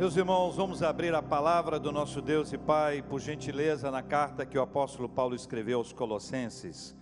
Meus 0.00 0.16
irmãos, 0.16 0.56
vamos 0.56 0.82
abrir 0.82 1.14
a 1.14 1.22
palavra 1.22 1.78
do 1.78 1.92
nosso 1.92 2.22
Deus 2.22 2.50
e 2.54 2.56
Pai, 2.56 3.02
por 3.02 3.20
gentileza, 3.20 3.90
na 3.90 4.02
carta 4.02 4.46
que 4.46 4.56
o 4.56 4.62
apóstolo 4.62 5.10
Paulo 5.10 5.34
escreveu 5.34 5.76
aos 5.76 5.92
Colossenses. 5.92 6.96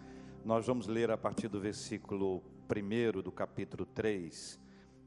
Nós 0.44 0.66
vamos 0.66 0.88
ler 0.88 1.08
a 1.08 1.16
partir 1.16 1.46
do 1.46 1.60
versículo 1.60 2.42
1 2.68 3.22
do 3.22 3.30
capítulo 3.30 3.86
3, 3.86 4.58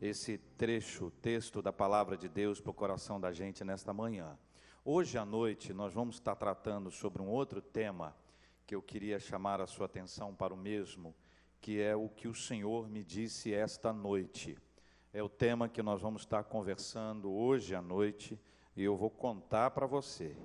esse 0.01 0.38
trecho, 0.38 1.11
texto 1.21 1.61
da 1.61 1.73
palavra 1.73 2.15
de 2.15 2.29
Deus 2.29 2.61
para 2.61 2.71
o 2.71 2.73
coração 2.73 3.19
da 3.19 3.33
gente 3.33 3.61
nesta 3.65 3.93
manhã. 3.93 4.39
Hoje 4.85 5.17
à 5.17 5.25
noite 5.25 5.73
nós 5.73 5.93
vamos 5.93 6.15
estar 6.15 6.37
tratando 6.37 6.89
sobre 6.91 7.21
um 7.21 7.27
outro 7.27 7.61
tema 7.61 8.15
que 8.65 8.73
eu 8.73 8.81
queria 8.81 9.19
chamar 9.19 9.59
a 9.59 9.67
sua 9.67 9.87
atenção 9.87 10.33
para 10.33 10.53
o 10.53 10.57
mesmo, 10.57 11.13
que 11.59 11.81
é 11.81 11.93
o 11.93 12.07
que 12.07 12.29
o 12.29 12.33
Senhor 12.33 12.89
me 12.89 13.03
disse 13.03 13.53
esta 13.53 13.91
noite 13.91 14.58
é 15.13 15.21
o 15.21 15.27
tema 15.27 15.67
que 15.67 15.83
nós 15.83 16.01
vamos 16.01 16.21
estar 16.21 16.43
conversando 16.45 17.29
hoje 17.29 17.75
à 17.75 17.81
noite 17.81 18.39
e 18.75 18.83
eu 18.83 18.95
vou 18.95 19.09
contar 19.09 19.71
para 19.71 19.85
você. 19.85 20.38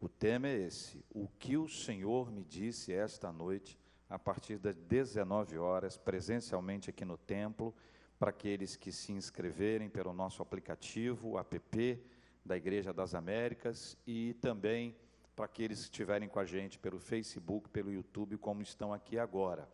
O 0.00 0.08
tema 0.08 0.48
é 0.48 0.58
esse: 0.58 1.04
o 1.10 1.28
que 1.38 1.56
o 1.56 1.68
Senhor 1.68 2.30
me 2.30 2.42
disse 2.42 2.92
esta 2.92 3.30
noite, 3.30 3.78
a 4.08 4.18
partir 4.18 4.58
das 4.58 4.74
19 4.76 5.58
horas, 5.58 5.96
presencialmente 5.96 6.90
aqui 6.90 7.04
no 7.04 7.16
templo, 7.16 7.72
para 8.18 8.30
aqueles 8.30 8.74
que 8.74 8.90
se 8.90 9.12
inscreverem 9.12 9.88
pelo 9.88 10.12
nosso 10.12 10.42
aplicativo, 10.42 11.38
app 11.38 12.02
da 12.44 12.56
Igreja 12.56 12.92
das 12.92 13.14
Américas 13.14 13.96
e 14.06 14.34
também 14.34 14.96
para 15.36 15.44
aqueles 15.44 15.78
que 15.78 15.84
estiverem 15.84 16.28
com 16.28 16.40
a 16.40 16.44
gente 16.44 16.78
pelo 16.78 16.98
Facebook, 16.98 17.68
pelo 17.68 17.92
YouTube, 17.92 18.36
como 18.38 18.60
estão 18.60 18.92
aqui 18.92 19.18
agora. 19.18 19.68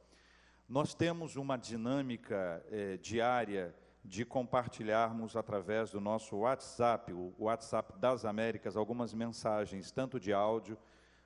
Nós 0.68 0.94
temos 0.94 1.36
uma 1.36 1.56
dinâmica 1.56 2.64
eh, 2.70 2.98
diária 2.98 3.74
de 4.06 4.24
compartilharmos 4.24 5.36
através 5.36 5.90
do 5.90 6.00
nosso 6.00 6.36
WhatsApp, 6.36 7.12
o 7.12 7.34
WhatsApp 7.38 7.98
das 7.98 8.24
Américas, 8.24 8.76
algumas 8.76 9.12
mensagens, 9.12 9.90
tanto 9.90 10.20
de 10.20 10.32
áudio, 10.32 10.78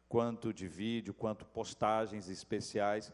quanto 0.08 0.52
de 0.52 0.66
vídeo, 0.66 1.12
quanto 1.12 1.44
postagens 1.44 2.28
especiais. 2.28 3.12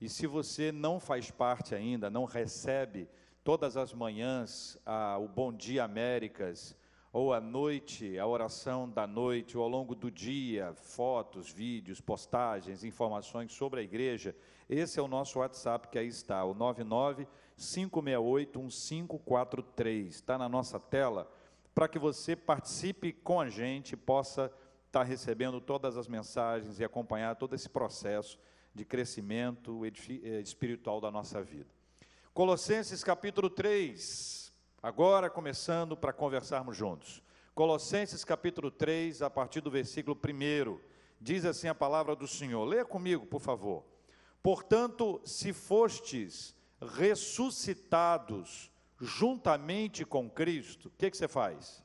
E 0.00 0.08
se 0.08 0.26
você 0.26 0.70
não 0.70 1.00
faz 1.00 1.30
parte 1.30 1.74
ainda, 1.74 2.10
não 2.10 2.24
recebe 2.24 3.08
todas 3.42 3.76
as 3.76 3.94
manhãs 3.94 4.78
a, 4.84 5.16
o 5.18 5.26
Bom 5.26 5.52
Dia 5.52 5.84
Américas, 5.84 6.76
ou 7.10 7.32
à 7.32 7.40
noite, 7.40 8.18
a 8.18 8.26
oração 8.26 8.88
da 8.88 9.06
noite, 9.06 9.56
ou 9.56 9.64
ao 9.64 9.70
longo 9.70 9.94
do 9.94 10.10
dia, 10.10 10.74
fotos, 10.74 11.50
vídeos, 11.50 11.98
postagens, 11.98 12.84
informações 12.84 13.52
sobre 13.52 13.80
a 13.80 13.82
igreja, 13.82 14.36
esse 14.68 14.98
é 14.98 15.02
o 15.02 15.08
nosso 15.08 15.38
WhatsApp 15.38 15.88
que 15.88 15.98
aí 15.98 16.08
está, 16.08 16.44
o 16.44 16.52
99 16.52 17.26
568 17.56 18.58
1543. 18.58 20.14
Está 20.14 20.36
na 20.38 20.48
nossa 20.48 20.78
tela 20.78 21.30
para 21.74 21.88
que 21.88 21.98
você 21.98 22.34
participe 22.34 23.12
com 23.12 23.38
a 23.38 23.50
gente, 23.50 23.94
possa 23.94 24.50
estar 24.86 25.02
recebendo 25.02 25.60
todas 25.60 25.98
as 25.98 26.08
mensagens 26.08 26.80
e 26.80 26.84
acompanhar 26.84 27.36
todo 27.36 27.54
esse 27.54 27.68
processo 27.68 28.38
de 28.74 28.82
crescimento 28.82 29.84
eh, 29.84 30.40
espiritual 30.40 31.02
da 31.02 31.10
nossa 31.10 31.42
vida. 31.42 31.68
Colossenses 32.32 33.04
capítulo 33.04 33.50
3, 33.50 34.50
agora 34.82 35.28
começando 35.28 35.94
para 35.94 36.14
conversarmos 36.14 36.74
juntos. 36.74 37.22
Colossenses 37.54 38.24
capítulo 38.24 38.70
3, 38.70 39.20
a 39.20 39.28
partir 39.28 39.60
do 39.60 39.70
versículo 39.70 40.16
1, 40.16 40.78
diz 41.20 41.44
assim 41.44 41.68
a 41.68 41.74
palavra 41.74 42.16
do 42.16 42.26
Senhor. 42.26 42.64
Leia 42.64 42.86
comigo, 42.86 43.26
por 43.26 43.42
favor. 43.42 43.84
Portanto, 44.42 45.20
se 45.24 45.52
fostes 45.52 46.55
ressuscitados 46.80 48.70
juntamente 49.00 50.04
com 50.04 50.28
Cristo, 50.28 50.88
o 50.88 50.90
que, 50.98 51.10
que 51.10 51.16
você 51.16 51.28
faz? 51.28 51.84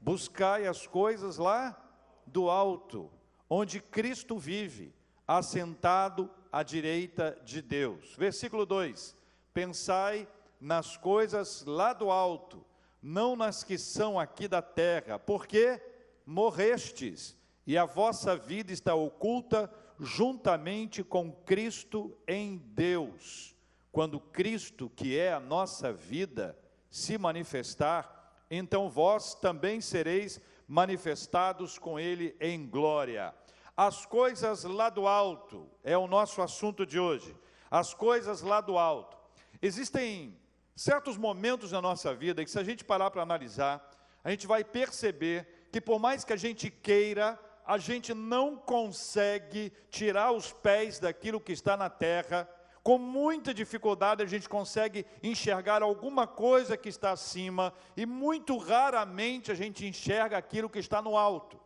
Buscai 0.00 0.66
as 0.66 0.86
coisas 0.86 1.38
lá 1.38 1.78
do 2.26 2.50
alto, 2.50 3.10
onde 3.48 3.80
Cristo 3.80 4.38
vive, 4.38 4.92
assentado 5.26 6.30
à 6.50 6.62
direita 6.62 7.38
de 7.44 7.62
Deus. 7.62 8.14
Versículo 8.16 8.66
2: 8.66 9.16
Pensai 9.54 10.28
nas 10.60 10.96
coisas 10.96 11.64
lá 11.64 11.92
do 11.92 12.10
alto, 12.10 12.64
não 13.00 13.36
nas 13.36 13.62
que 13.62 13.78
são 13.78 14.18
aqui 14.18 14.48
da 14.48 14.62
terra, 14.62 15.18
porque 15.18 15.80
morrestes, 16.26 17.36
e 17.66 17.78
a 17.78 17.84
vossa 17.84 18.36
vida 18.36 18.72
está 18.72 18.94
oculta 18.94 19.72
juntamente 20.00 21.04
com 21.04 21.32
Cristo 21.32 22.16
em 22.26 22.56
Deus. 22.58 23.51
Quando 23.92 24.18
Cristo, 24.18 24.90
que 24.96 25.18
é 25.18 25.34
a 25.34 25.38
nossa 25.38 25.92
vida, 25.92 26.58
se 26.88 27.18
manifestar, 27.18 28.34
então 28.50 28.88
vós 28.88 29.34
também 29.34 29.82
sereis 29.82 30.40
manifestados 30.66 31.78
com 31.78 32.00
Ele 32.00 32.34
em 32.40 32.66
glória. 32.66 33.34
As 33.76 34.06
coisas 34.06 34.64
lá 34.64 34.88
do 34.88 35.06
alto 35.06 35.68
é 35.84 35.96
o 35.96 36.06
nosso 36.06 36.40
assunto 36.40 36.86
de 36.86 36.98
hoje. 36.98 37.36
As 37.70 37.92
coisas 37.92 38.40
lá 38.40 38.62
do 38.62 38.78
alto. 38.78 39.16
Existem 39.60 40.38
certos 40.74 41.18
momentos 41.18 41.70
na 41.72 41.82
nossa 41.82 42.14
vida 42.14 42.42
que, 42.42 42.50
se 42.50 42.58
a 42.58 42.64
gente 42.64 42.84
parar 42.84 43.10
para 43.10 43.22
analisar, 43.22 43.86
a 44.24 44.30
gente 44.30 44.46
vai 44.46 44.64
perceber 44.64 45.68
que, 45.70 45.80
por 45.80 45.98
mais 45.98 46.24
que 46.24 46.32
a 46.32 46.36
gente 46.36 46.70
queira, 46.70 47.38
a 47.66 47.76
gente 47.76 48.14
não 48.14 48.56
consegue 48.56 49.70
tirar 49.90 50.32
os 50.32 50.50
pés 50.50 50.98
daquilo 50.98 51.40
que 51.40 51.52
está 51.52 51.76
na 51.76 51.90
terra 51.90 52.48
com 52.82 52.98
muita 52.98 53.54
dificuldade 53.54 54.22
a 54.22 54.26
gente 54.26 54.48
consegue 54.48 55.06
enxergar 55.22 55.82
alguma 55.82 56.26
coisa 56.26 56.76
que 56.76 56.88
está 56.88 57.12
acima 57.12 57.72
e 57.96 58.04
muito 58.04 58.56
raramente 58.56 59.52
a 59.52 59.54
gente 59.54 59.86
enxerga 59.86 60.36
aquilo 60.36 60.68
que 60.68 60.80
está 60.80 61.00
no 61.00 61.16
alto. 61.16 61.60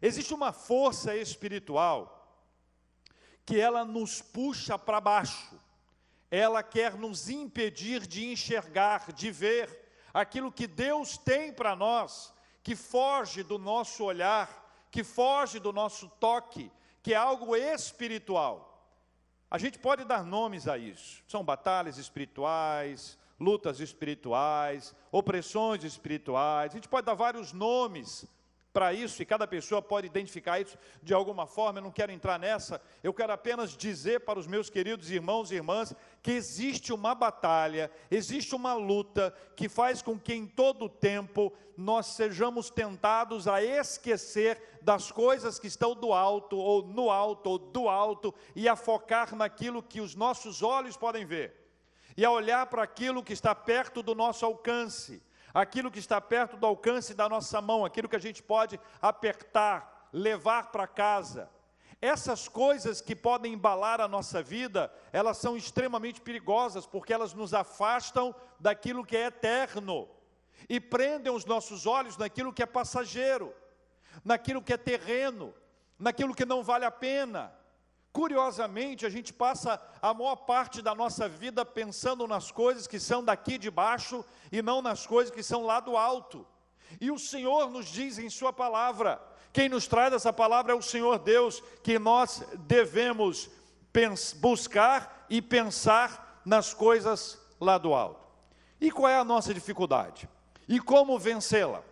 Existe 0.00 0.32
uma 0.32 0.52
força 0.52 1.16
espiritual 1.16 2.14
que 3.44 3.58
ela 3.58 3.84
nos 3.84 4.22
puxa 4.22 4.78
para 4.78 5.00
baixo. 5.00 5.58
Ela 6.30 6.62
quer 6.62 6.94
nos 6.94 7.28
impedir 7.28 8.06
de 8.06 8.30
enxergar, 8.30 9.10
de 9.12 9.30
ver 9.30 9.88
aquilo 10.12 10.52
que 10.52 10.66
Deus 10.66 11.16
tem 11.16 11.52
para 11.52 11.74
nós, 11.74 12.32
que 12.62 12.76
foge 12.76 13.42
do 13.42 13.58
nosso 13.58 14.04
olhar, 14.04 14.86
que 14.90 15.02
foge 15.02 15.58
do 15.58 15.72
nosso 15.72 16.08
toque, 16.20 16.70
que 17.02 17.14
é 17.14 17.16
algo 17.16 17.56
espiritual. 17.56 18.77
A 19.50 19.56
gente 19.56 19.78
pode 19.78 20.04
dar 20.04 20.24
nomes 20.24 20.68
a 20.68 20.76
isso. 20.76 21.22
São 21.26 21.42
batalhas 21.42 21.96
espirituais, 21.96 23.18
lutas 23.40 23.80
espirituais, 23.80 24.94
opressões 25.10 25.84
espirituais. 25.84 26.72
A 26.72 26.74
gente 26.74 26.88
pode 26.88 27.06
dar 27.06 27.14
vários 27.14 27.52
nomes 27.52 28.26
para 28.72 28.92
isso 28.92 29.22
e 29.22 29.26
cada 29.26 29.46
pessoa 29.46 29.80
pode 29.80 30.06
identificar 30.06 30.60
isso 30.60 30.76
de 31.02 31.14
alguma 31.14 31.46
forma. 31.46 31.78
Eu 31.78 31.84
não 31.84 31.90
quero 31.90 32.12
entrar 32.12 32.38
nessa. 32.38 32.80
Eu 33.02 33.12
quero 33.14 33.32
apenas 33.32 33.76
dizer 33.76 34.20
para 34.20 34.38
os 34.38 34.46
meus 34.46 34.70
queridos 34.70 35.10
irmãos 35.10 35.50
e 35.50 35.56
irmãs 35.56 35.94
que 36.22 36.32
existe 36.32 36.92
uma 36.92 37.14
batalha, 37.14 37.90
existe 38.10 38.54
uma 38.54 38.74
luta 38.74 39.34
que 39.56 39.68
faz 39.68 40.02
com 40.02 40.18
que 40.18 40.34
em 40.34 40.46
todo 40.46 40.84
o 40.84 40.88
tempo 40.88 41.52
nós 41.76 42.06
sejamos 42.06 42.70
tentados 42.70 43.46
a 43.46 43.62
esquecer 43.62 44.60
das 44.82 45.12
coisas 45.12 45.60
que 45.60 45.68
estão 45.68 45.94
do 45.94 46.12
alto, 46.12 46.56
ou 46.56 46.84
no 46.84 47.08
alto, 47.08 47.50
ou 47.50 47.58
do 47.58 47.88
alto, 47.88 48.34
e 48.56 48.68
a 48.68 48.74
focar 48.74 49.36
naquilo 49.36 49.80
que 49.80 50.00
os 50.00 50.16
nossos 50.16 50.60
olhos 50.60 50.96
podem 50.96 51.24
ver, 51.24 51.54
e 52.16 52.24
a 52.24 52.30
olhar 52.32 52.66
para 52.66 52.82
aquilo 52.82 53.22
que 53.22 53.32
está 53.32 53.54
perto 53.54 54.02
do 54.02 54.12
nosso 54.12 54.44
alcance, 54.44 55.22
aquilo 55.60 55.90
que 55.90 55.98
está 55.98 56.20
perto 56.20 56.56
do 56.56 56.66
alcance 56.66 57.14
da 57.14 57.28
nossa 57.28 57.60
mão, 57.60 57.84
aquilo 57.84 58.08
que 58.08 58.14
a 58.14 58.20
gente 58.20 58.42
pode 58.42 58.78
apertar, 59.02 60.08
levar 60.12 60.70
para 60.70 60.86
casa. 60.86 61.50
Essas 62.00 62.46
coisas 62.46 63.00
que 63.00 63.16
podem 63.16 63.54
embalar 63.54 64.00
a 64.00 64.06
nossa 64.06 64.40
vida, 64.40 64.92
elas 65.12 65.36
são 65.38 65.56
extremamente 65.56 66.20
perigosas, 66.20 66.86
porque 66.86 67.12
elas 67.12 67.34
nos 67.34 67.52
afastam 67.52 68.32
daquilo 68.60 69.04
que 69.04 69.16
é 69.16 69.26
eterno 69.26 70.08
e 70.68 70.78
prendem 70.78 71.32
os 71.32 71.44
nossos 71.44 71.86
olhos 71.86 72.16
naquilo 72.16 72.52
que 72.52 72.62
é 72.62 72.66
passageiro, 72.66 73.52
naquilo 74.24 74.62
que 74.62 74.72
é 74.72 74.76
terreno, 74.76 75.52
naquilo 75.98 76.36
que 76.36 76.44
não 76.44 76.62
vale 76.62 76.84
a 76.84 76.90
pena. 76.90 77.52
Curiosamente, 78.12 79.06
a 79.06 79.10
gente 79.10 79.32
passa 79.32 79.80
a 80.00 80.12
maior 80.14 80.36
parte 80.36 80.80
da 80.80 80.94
nossa 80.94 81.28
vida 81.28 81.64
pensando 81.64 82.26
nas 82.26 82.50
coisas 82.50 82.86
que 82.86 82.98
são 82.98 83.22
daqui 83.22 83.58
de 83.58 83.70
baixo 83.70 84.24
e 84.50 84.62
não 84.62 84.82
nas 84.82 85.06
coisas 85.06 85.32
que 85.32 85.42
são 85.42 85.64
lá 85.64 85.78
do 85.80 85.96
alto. 85.96 86.46
E 87.00 87.10
o 87.10 87.18
Senhor 87.18 87.70
nos 87.70 87.86
diz 87.86 88.18
em 88.18 88.30
Sua 88.30 88.52
palavra, 88.52 89.20
quem 89.52 89.68
nos 89.68 89.86
traz 89.86 90.12
essa 90.12 90.32
palavra 90.32 90.72
é 90.72 90.74
o 90.74 90.82
Senhor 90.82 91.18
Deus, 91.18 91.62
que 91.82 91.98
nós 91.98 92.42
devemos 92.66 93.50
buscar 94.36 95.26
e 95.28 95.42
pensar 95.42 96.40
nas 96.44 96.72
coisas 96.72 97.38
lá 97.60 97.76
do 97.76 97.92
alto. 97.92 98.26
E 98.80 98.90
qual 98.90 99.08
é 99.08 99.16
a 99.16 99.24
nossa 99.24 99.52
dificuldade? 99.52 100.28
E 100.68 100.78
como 100.78 101.18
vencê-la? 101.18 101.82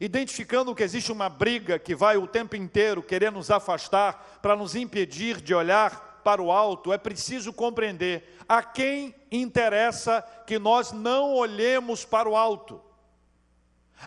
Identificando 0.00 0.74
que 0.74 0.82
existe 0.82 1.10
uma 1.10 1.28
briga 1.28 1.78
que 1.78 1.94
vai 1.94 2.16
o 2.16 2.26
tempo 2.26 2.56
inteiro 2.56 3.02
querer 3.02 3.32
nos 3.32 3.50
afastar 3.50 4.38
para 4.42 4.56
nos 4.56 4.74
impedir 4.74 5.40
de 5.40 5.54
olhar 5.54 6.20
para 6.22 6.42
o 6.42 6.50
alto, 6.50 6.92
é 6.92 6.98
preciso 6.98 7.52
compreender 7.52 8.36
a 8.48 8.62
quem 8.62 9.14
interessa 9.30 10.22
que 10.46 10.58
nós 10.58 10.92
não 10.92 11.32
olhemos 11.32 12.04
para 12.04 12.28
o 12.28 12.36
alto. 12.36 12.82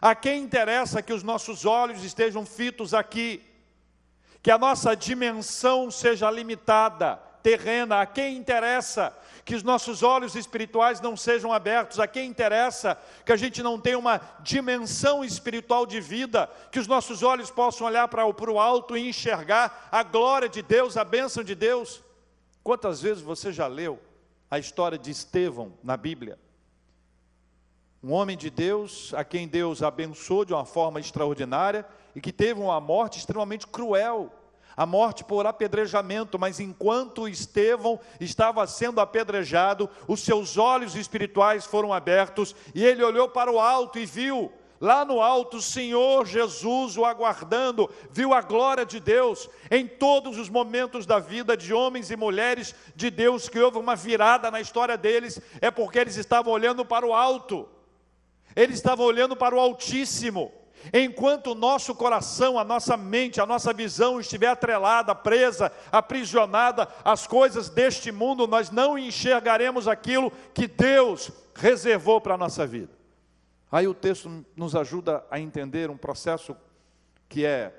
A 0.02 0.14
quem 0.14 0.44
interessa 0.44 1.02
que 1.02 1.14
os 1.14 1.24
nossos 1.24 1.66
olhos 1.66 2.04
estejam 2.04 2.46
fitos 2.46 2.94
aqui, 2.94 3.42
que 4.42 4.52
a 4.52 4.58
nossa 4.58 4.96
dimensão 4.96 5.90
seja 5.90 6.30
limitada, 6.30 7.16
terrena? 7.42 8.02
A 8.02 8.06
quem 8.06 8.38
interessa 8.38 9.16
que 9.50 9.56
os 9.56 9.64
nossos 9.64 10.04
olhos 10.04 10.36
espirituais 10.36 11.02
não 11.02 11.18
sejam 11.18 11.52
abertos? 11.52 12.00
A 12.00 12.06
quem 12.06 12.30
interessa 12.30 12.96
que 13.26 13.32
a 13.32 13.36
gente 13.36 13.64
não 13.64 13.80
tenha 13.80 13.98
uma 13.98 14.22
dimensão 14.42 15.26
espiritual 15.26 15.88
de 15.88 16.00
vida, 16.00 16.48
que 16.72 16.78
os 16.78 16.86
nossos 16.86 17.24
olhos 17.24 17.50
possam 17.50 17.88
olhar 17.88 18.08
para 18.10 18.28
o 18.28 18.60
alto 18.60 18.96
e 18.96 19.10
enxergar 19.10 19.90
a 19.92 20.04
glória 20.04 20.48
de 20.48 20.62
Deus, 20.62 20.98
a 20.98 21.04
bênção 21.04 21.44
de 21.44 21.56
Deus? 21.56 22.04
Quantas 22.64 23.02
vezes 23.02 23.24
você 23.24 23.52
já 23.52 23.66
leu 23.66 24.00
a 24.52 24.60
história 24.60 25.00
de 25.00 25.10
Estevão 25.10 25.74
na 25.84 25.98
Bíblia? 25.98 26.38
Um 28.04 28.12
homem 28.12 28.38
de 28.38 28.52
Deus, 28.52 29.16
a 29.16 29.24
quem 29.24 29.48
Deus 29.48 29.82
abençoou 29.82 30.46
de 30.46 30.54
uma 30.54 30.64
forma 30.64 31.00
extraordinária 31.00 31.88
e 32.16 32.22
que 32.22 32.32
teve 32.32 32.62
uma 32.62 32.80
morte 32.80 33.18
extremamente 33.18 33.66
cruel 33.66 34.32
a 34.80 34.86
morte 34.86 35.26
por 35.26 35.46
apedrejamento, 35.46 36.40
mas 36.40 36.58
enquanto 36.58 37.28
Estevão 37.28 38.00
estava 38.18 38.66
sendo 38.66 39.02
apedrejado, 39.02 39.90
os 40.08 40.22
seus 40.22 40.58
olhos 40.58 40.96
espirituais 40.96 41.66
foram 41.66 41.92
abertos 41.92 42.56
e 42.74 42.86
ele 42.86 43.04
olhou 43.04 43.28
para 43.28 43.52
o 43.52 43.60
alto 43.60 44.00
e 44.00 44.06
viu 44.06 44.50
Lá 44.80 45.04
no 45.04 45.22
alto, 45.22 45.58
o 45.58 45.62
Senhor 45.62 46.26
Jesus 46.26 46.96
o 46.96 47.04
aguardando, 47.04 47.90
viu 48.10 48.34
a 48.34 48.40
glória 48.40 48.86
de 48.86 48.98
Deus 48.98 49.50
em 49.70 49.86
todos 49.86 50.38
os 50.38 50.48
momentos 50.48 51.06
da 51.06 51.20
vida 51.20 51.58
de 51.58 51.74
homens 51.74 52.10
e 52.10 52.16
mulheres 52.16 52.74
de 52.96 53.10
Deus, 53.10 53.50
que 53.50 53.60
houve 53.60 53.78
uma 53.78 53.98
virada 53.98 54.50
na 54.50 54.62
história 54.62 54.96
deles, 54.96 55.42
é 55.60 55.70
porque 55.70 56.00
eles 56.00 56.16
estavam 56.16 56.54
olhando 56.54 56.86
para 56.86 57.06
o 57.06 57.14
alto, 57.14 57.68
eles 58.56 58.78
estavam 58.78 59.06
olhando 59.06 59.36
para 59.36 59.54
o 59.54 59.60
Altíssimo. 59.60 60.54
Enquanto 60.94 61.48
o 61.52 61.56
nosso 61.56 61.94
coração, 61.94 62.58
a 62.58 62.64
nossa 62.64 62.96
mente, 62.96 63.42
a 63.42 63.46
nossa 63.46 63.74
visão 63.74 64.20
estiver 64.20 64.48
atrelada, 64.48 65.14
presa, 65.14 65.72
aprisionada 65.92 66.88
às 67.04 67.28
coisas 67.28 67.70
deste 67.70 68.12
mundo, 68.12 68.48
nós 68.48 68.72
não 68.72 68.98
enxergaremos 68.98 69.88
aquilo 69.88 70.32
que 70.54 70.68
Deus 70.68 71.32
reservou 71.54 72.22
para 72.22 72.36
a 72.36 72.38
nossa 72.38 72.66
vida. 72.66 72.98
Aí 73.72 73.88
o 73.88 73.94
texto 73.94 74.46
nos 74.56 74.76
ajuda 74.76 75.24
a 75.30 75.40
entender 75.40 75.90
um 75.90 75.98
processo 75.98 76.56
que 77.28 77.46
é 77.46 77.74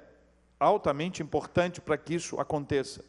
altamente 0.59 1.23
importante 1.23 1.81
para 1.81 1.97
que 1.97 2.15
isso 2.15 2.39
aconteça. 2.39 3.05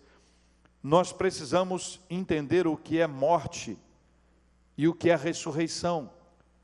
Nós 0.82 1.12
precisamos 1.12 2.00
entender 2.10 2.66
o 2.66 2.76
que 2.76 3.00
é 3.00 3.06
morte 3.06 3.78
e 4.76 4.88
o 4.88 4.96
que 4.96 5.12
é 5.12 5.16
ressurreição, 5.16 6.10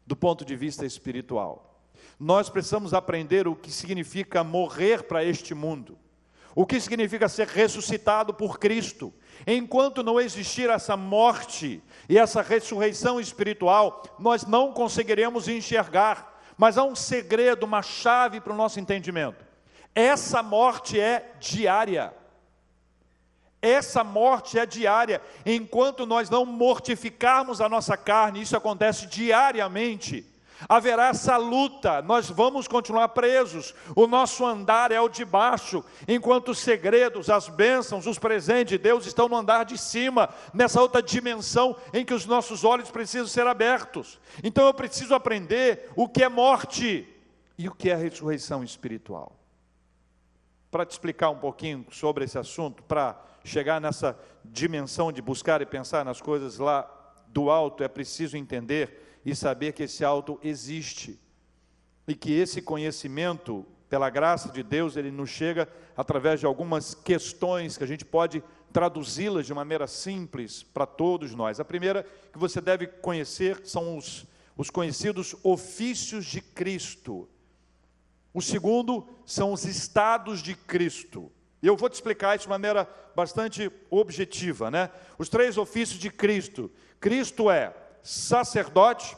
do 0.07 0.15
ponto 0.15 0.43
de 0.43 0.55
vista 0.55 0.85
espiritual. 0.85 1.76
Nós 2.19 2.49
precisamos 2.49 2.93
aprender 2.93 3.47
o 3.47 3.55
que 3.55 3.71
significa 3.71 4.43
morrer 4.43 5.03
para 5.03 5.23
este 5.23 5.53
mundo, 5.53 5.97
o 6.55 6.65
que 6.65 6.79
significa 6.81 7.29
ser 7.29 7.47
ressuscitado 7.47 8.33
por 8.33 8.57
Cristo. 8.57 9.13
Enquanto 9.45 10.01
não 10.01 10.19
existir 10.19 10.67
essa 10.67 10.97
morte 10.97 11.81
e 12.09 12.17
essa 12.17 12.41
ressurreição 12.41 13.19
espiritual, 13.19 14.01
nós 14.17 14.45
não 14.45 14.73
conseguiremos 14.73 15.47
enxergar. 15.47 16.41
Mas 16.57 16.75
há 16.75 16.83
um 16.83 16.95
segredo, 16.95 17.67
uma 17.67 17.83
chave 17.83 18.41
para 18.41 18.51
o 18.51 18.55
nosso 18.55 18.79
entendimento. 18.79 19.45
Essa 19.93 20.41
morte 20.41 20.99
é 20.99 21.35
diária. 21.39 22.11
Essa 23.61 24.03
morte 24.03 24.57
é 24.57 24.65
diária. 24.65 25.21
Enquanto 25.45 26.07
nós 26.07 26.31
não 26.31 26.47
mortificarmos 26.47 27.61
a 27.61 27.69
nossa 27.69 27.95
carne, 27.95 28.41
isso 28.41 28.57
acontece 28.57 29.05
diariamente 29.05 30.25
haverá 30.67 31.07
essa 31.07 31.37
luta, 31.37 32.01
nós 32.01 32.29
vamos 32.29 32.67
continuar 32.67 33.09
presos, 33.09 33.75
o 33.95 34.07
nosso 34.07 34.45
andar 34.45 34.91
é 34.91 34.99
o 34.99 35.09
de 35.09 35.25
baixo, 35.25 35.83
enquanto 36.07 36.49
os 36.49 36.59
segredos, 36.59 37.29
as 37.29 37.49
bênçãos, 37.49 38.07
os 38.07 38.17
presentes 38.17 38.71
de 38.71 38.77
Deus 38.77 39.05
estão 39.05 39.27
no 39.27 39.35
andar 39.35 39.65
de 39.65 39.77
cima, 39.77 40.29
nessa 40.53 40.81
outra 40.81 41.01
dimensão 41.01 41.75
em 41.93 42.05
que 42.05 42.13
os 42.13 42.25
nossos 42.25 42.63
olhos 42.63 42.89
precisam 42.89 43.27
ser 43.27 43.45
abertos. 43.45 44.19
Então 44.43 44.65
eu 44.65 44.73
preciso 44.73 45.13
aprender 45.13 45.91
o 45.95 46.07
que 46.07 46.23
é 46.23 46.29
morte 46.29 47.07
e 47.57 47.67
o 47.67 47.73
que 47.73 47.89
é 47.89 47.95
ressurreição 47.95 48.63
espiritual. 48.63 49.35
Para 50.69 50.85
te 50.85 50.91
explicar 50.91 51.29
um 51.29 51.37
pouquinho 51.37 51.85
sobre 51.91 52.25
esse 52.25 52.37
assunto, 52.37 52.83
para 52.83 53.19
chegar 53.43 53.79
nessa 53.79 54.17
dimensão 54.43 55.11
de 55.11 55.21
buscar 55.21 55.61
e 55.61 55.65
pensar 55.65 56.03
nas 56.03 56.21
coisas 56.21 56.59
lá 56.59 56.89
do 57.27 57.49
alto, 57.49 57.83
é 57.83 57.87
preciso 57.87 58.37
entender 58.37 59.06
e 59.27 59.35
saber 59.35 59.73
que 59.73 59.83
esse 59.83 60.05
alto 60.05 60.39
existe. 60.41 61.19
E 62.07 62.15
que 62.15 62.31
esse 62.31 62.61
conhecimento, 62.61 63.65
pela 63.89 64.09
graça 64.09 64.49
de 64.49 64.63
Deus, 64.63 64.95
ele 64.95 65.11
nos 65.11 65.29
chega 65.29 65.67
através 65.97 66.39
de 66.39 66.45
algumas 66.45 66.95
questões 66.95 67.77
que 67.77 67.83
a 67.83 67.87
gente 67.87 68.05
pode 68.05 68.41
traduzi-las 68.71 69.45
de 69.45 69.53
maneira 69.53 69.85
simples 69.85 70.63
para 70.63 70.85
todos 70.85 71.35
nós. 71.35 71.59
A 71.59 71.65
primeira 71.65 72.05
que 72.31 72.39
você 72.39 72.61
deve 72.61 72.87
conhecer 72.87 73.59
são 73.65 73.97
os, 73.97 74.25
os 74.55 74.69
conhecidos 74.69 75.35
ofícios 75.43 76.25
de 76.25 76.39
Cristo. 76.39 77.27
O 78.33 78.41
segundo 78.41 79.05
são 79.25 79.51
os 79.51 79.65
estados 79.65 80.41
de 80.41 80.55
Cristo. 80.55 81.29
Eu 81.61 81.75
vou 81.75 81.89
te 81.89 81.95
explicar 81.95 82.37
isso 82.37 82.45
de 82.45 82.49
maneira 82.49 82.89
bastante 83.13 83.69
objetiva, 83.89 84.71
né? 84.71 84.89
Os 85.17 85.27
três 85.27 85.57
ofícios 85.57 85.99
de 85.99 86.09
Cristo. 86.09 86.71
Cristo 87.01 87.51
é 87.51 87.75
sacerdote, 88.07 89.17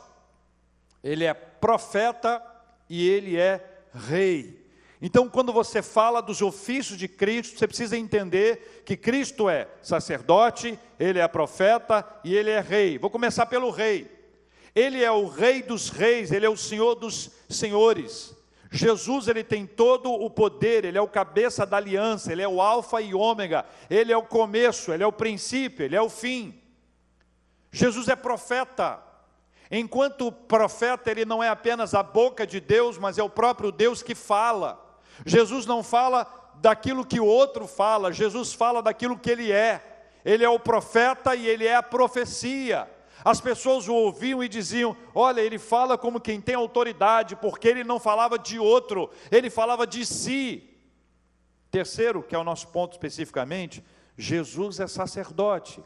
ele 1.04 1.24
é 1.24 1.32
profeta 1.32 2.44
e 2.90 3.08
ele 3.08 3.38
é 3.38 3.64
rei. 3.94 4.68
Então, 5.00 5.30
quando 5.30 5.54
você 5.54 5.84
fala 5.84 6.22
dos 6.22 6.42
ofícios 6.42 6.98
de 6.98 7.08
Cristo, 7.08 7.60
você 7.60 7.68
precisa 7.68 7.96
entender 7.96 8.82
que 8.84 8.98
Cristo 8.98 9.48
é 9.48 9.68
sacerdote, 9.84 10.78
ele 11.00 11.20
é 11.20 11.28
profeta 11.28 12.04
e 12.24 12.36
ele 12.36 12.50
é 12.50 12.60
rei. 12.60 12.98
Vou 12.98 13.12
começar 13.12 13.46
pelo 13.46 13.70
rei. 13.70 14.10
Ele 14.74 15.04
é 15.04 15.12
o 15.12 15.28
rei 15.28 15.62
dos 15.62 15.90
reis, 15.90 16.32
ele 16.32 16.48
é 16.48 16.50
o 16.50 16.58
senhor 16.58 16.96
dos 16.96 17.30
senhores. 17.48 18.36
Jesus 18.72 19.28
ele 19.28 19.44
tem 19.44 19.68
todo 19.68 20.12
o 20.12 20.32
poder, 20.32 20.84
ele 20.84 20.98
é 20.98 21.02
o 21.02 21.08
cabeça 21.08 21.64
da 21.64 21.78
aliança, 21.78 22.32
ele 22.32 22.42
é 22.42 22.48
o 22.48 22.60
alfa 22.60 23.02
e 23.02 23.14
ômega, 23.14 23.66
ele 23.88 24.12
é 24.12 24.18
o 24.18 24.24
começo, 24.24 24.92
ele 24.92 25.04
é 25.04 25.08
o 25.08 25.12
princípio, 25.12 25.86
ele 25.86 25.96
é 25.96 26.02
o 26.02 26.10
fim. 26.10 26.59
Jesus 27.72 28.08
é 28.08 28.16
profeta. 28.16 29.04
Enquanto 29.72 30.32
profeta, 30.32 31.12
ele 31.12 31.26
não 31.26 31.44
é 31.44 31.50
apenas 31.50 31.94
a 31.94 32.02
boca 32.02 32.46
de 32.46 32.60
Deus, 32.60 32.98
mas 32.98 33.18
é 33.18 33.24
o 33.24 33.30
próprio 33.30 33.72
Deus 33.72 34.02
que 34.02 34.16
fala. 34.16 34.84
Jesus 35.26 35.66
não 35.66 35.84
fala 35.84 36.28
daquilo 36.56 37.06
que 37.06 37.20
o 37.20 37.26
outro 37.26 37.68
fala, 37.68 38.12
Jesus 38.12 38.54
fala 38.54 38.82
daquilo 38.82 39.18
que 39.18 39.30
ele 39.30 39.52
é. 39.52 39.86
Ele 40.26 40.44
é 40.44 40.50
o 40.50 40.60
profeta 40.60 41.36
e 41.36 41.48
ele 41.48 41.66
é 41.66 41.76
a 41.76 41.84
profecia. 41.84 42.90
As 43.24 43.40
pessoas 43.40 43.88
o 43.88 43.94
ouviam 43.94 44.44
e 44.44 44.50
diziam: 44.50 44.96
Olha, 45.14 45.42
ele 45.42 45.60
fala 45.60 45.98
como 45.98 46.20
quem 46.20 46.40
tem 46.42 46.56
autoridade, 46.56 47.36
porque 47.36 47.68
ele 47.68 47.84
não 47.84 48.00
falava 48.00 48.38
de 48.40 48.60
outro, 48.60 49.10
ele 49.32 49.50
falava 49.50 49.86
de 49.86 50.06
si. 50.06 50.70
Terceiro, 51.72 52.24
que 52.24 52.36
é 52.36 52.38
o 52.38 52.44
nosso 52.44 52.68
ponto 52.70 52.94
especificamente, 52.94 53.84
Jesus 54.18 54.80
é 54.80 54.88
sacerdote. 54.88 55.84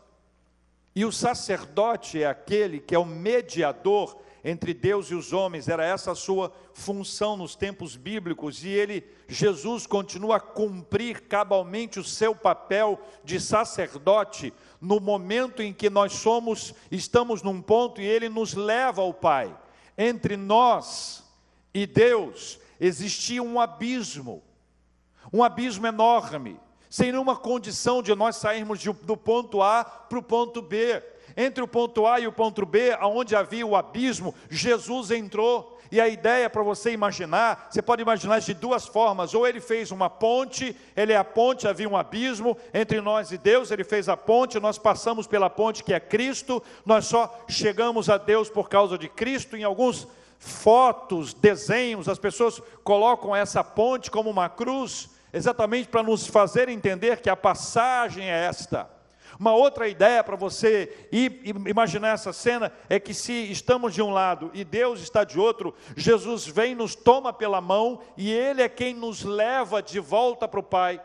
E 0.95 1.05
o 1.05 1.11
sacerdote 1.11 2.21
é 2.21 2.27
aquele 2.27 2.79
que 2.79 2.93
é 2.93 2.99
o 2.99 3.05
mediador 3.05 4.21
entre 4.43 4.73
Deus 4.73 5.09
e 5.09 5.15
os 5.15 5.31
homens, 5.31 5.69
era 5.69 5.85
essa 5.85 6.11
a 6.11 6.15
sua 6.15 6.53
função 6.73 7.37
nos 7.37 7.55
tempos 7.55 7.95
bíblicos, 7.95 8.63
e 8.65 8.67
ele, 8.67 9.03
Jesus, 9.25 9.87
continua 9.87 10.35
a 10.35 10.41
cumprir 10.41 11.21
cabalmente 11.21 11.97
o 11.97 12.03
seu 12.03 12.35
papel 12.35 12.99
de 13.23 13.39
sacerdote 13.39 14.53
no 14.81 14.99
momento 14.99 15.61
em 15.61 15.71
que 15.71 15.89
nós 15.89 16.11
somos, 16.13 16.73
estamos 16.91 17.41
num 17.41 17.61
ponto 17.61 18.01
e 18.01 18.05
ele 18.05 18.27
nos 18.27 18.53
leva 18.53 19.01
ao 19.01 19.13
Pai. 19.13 19.55
Entre 19.97 20.35
nós 20.35 21.23
e 21.73 21.87
Deus 21.87 22.59
existia 22.81 23.41
um 23.41 23.61
abismo, 23.61 24.43
um 25.31 25.41
abismo 25.41 25.87
enorme 25.87 26.59
sem 26.93 27.11
nenhuma 27.11 27.35
condição 27.35 28.03
de 28.03 28.13
nós 28.13 28.35
sairmos 28.35 28.77
de, 28.77 28.93
do 28.93 29.17
ponto 29.17 29.63
A 29.63 29.83
para 29.83 30.19
o 30.19 30.21
ponto 30.21 30.61
B. 30.61 31.01
Entre 31.35 31.63
o 31.63 31.67
ponto 31.67 32.05
A 32.05 32.19
e 32.19 32.27
o 32.27 32.31
ponto 32.31 32.63
B, 32.67 32.95
aonde 32.99 33.35
havia 33.35 33.65
o 33.65 33.75
abismo, 33.75 34.35
Jesus 34.47 35.09
entrou. 35.09 35.79
E 35.91 35.99
a 35.99 36.07
ideia 36.07 36.47
para 36.51 36.61
você 36.61 36.91
imaginar, 36.91 37.67
você 37.71 37.81
pode 37.81 38.03
imaginar 38.03 38.37
de 38.41 38.53
duas 38.53 38.85
formas: 38.85 39.33
ou 39.33 39.47
ele 39.47 39.59
fez 39.59 39.89
uma 39.89 40.07
ponte, 40.07 40.77
ele 40.95 41.13
é 41.13 41.17
a 41.17 41.23
ponte, 41.23 41.67
havia 41.67 41.89
um 41.89 41.97
abismo 41.97 42.55
entre 42.71 43.01
nós 43.01 43.31
e 43.31 43.39
Deus, 43.39 43.71
ele 43.71 43.83
fez 43.83 44.07
a 44.07 44.15
ponte, 44.15 44.59
nós 44.59 44.77
passamos 44.77 45.25
pela 45.25 45.49
ponte 45.49 45.83
que 45.83 45.95
é 45.95 45.99
Cristo, 45.99 46.61
nós 46.85 47.05
só 47.05 47.43
chegamos 47.49 48.07
a 48.07 48.19
Deus 48.19 48.51
por 48.51 48.69
causa 48.69 48.99
de 48.99 49.09
Cristo. 49.09 49.57
Em 49.57 49.63
alguns 49.63 50.07
fotos, 50.37 51.33
desenhos, 51.33 52.07
as 52.07 52.19
pessoas 52.19 52.61
colocam 52.83 53.35
essa 53.35 53.63
ponte 53.63 54.11
como 54.11 54.29
uma 54.29 54.47
cruz, 54.47 55.09
exatamente 55.33 55.89
para 55.89 56.03
nos 56.03 56.27
fazer 56.27 56.69
entender 56.69 57.19
que 57.19 57.29
a 57.29 57.35
passagem 57.35 58.29
é 58.29 58.45
esta. 58.45 58.89
Uma 59.39 59.53
outra 59.55 59.87
ideia 59.87 60.23
para 60.23 60.35
você 60.35 61.07
imaginar 61.65 62.09
essa 62.09 62.31
cena 62.31 62.71
é 62.87 62.99
que 62.99 63.13
se 63.13 63.33
estamos 63.51 63.93
de 63.93 64.01
um 64.01 64.11
lado 64.11 64.51
e 64.53 64.63
Deus 64.63 65.01
está 65.01 65.23
de 65.23 65.39
outro, 65.39 65.73
Jesus 65.97 66.45
vem, 66.45 66.75
nos 66.75 66.93
toma 66.93 67.33
pela 67.33 67.59
mão 67.59 67.99
e 68.15 68.31
Ele 68.31 68.61
é 68.61 68.69
quem 68.69 68.93
nos 68.93 69.23
leva 69.23 69.81
de 69.81 69.99
volta 69.99 70.47
para 70.47 70.59
o 70.59 70.63
Pai. 70.63 71.01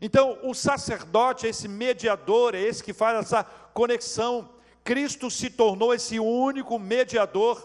Então, 0.00 0.38
o 0.42 0.54
sacerdote 0.54 1.46
é 1.46 1.50
esse 1.50 1.68
mediador, 1.68 2.54
é 2.54 2.60
esse 2.60 2.82
que 2.82 2.92
faz 2.92 3.18
essa 3.18 3.44
conexão. 3.44 4.50
Cristo 4.84 5.30
se 5.30 5.50
tornou 5.50 5.94
esse 5.94 6.18
único 6.18 6.78
mediador. 6.78 7.62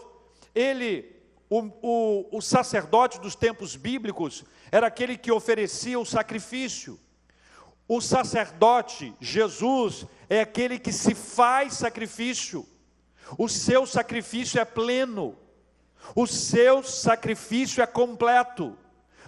Ele, 0.54 1.10
o, 1.48 1.60
o, 1.82 2.38
o 2.38 2.40
sacerdote 2.40 3.20
dos 3.20 3.34
tempos 3.34 3.76
bíblicos, 3.76 4.44
era 4.72 4.86
aquele 4.86 5.18
que 5.18 5.30
oferecia 5.30 6.00
o 6.00 6.06
sacrifício. 6.06 6.98
O 7.86 8.00
sacerdote, 8.00 9.14
Jesus, 9.20 10.06
é 10.30 10.40
aquele 10.40 10.78
que 10.78 10.90
se 10.90 11.14
faz 11.14 11.74
sacrifício. 11.74 12.66
O 13.36 13.50
seu 13.50 13.86
sacrifício 13.86 14.58
é 14.58 14.64
pleno. 14.64 15.36
O 16.16 16.26
seu 16.26 16.82
sacrifício 16.82 17.82
é 17.82 17.86
completo. 17.86 18.78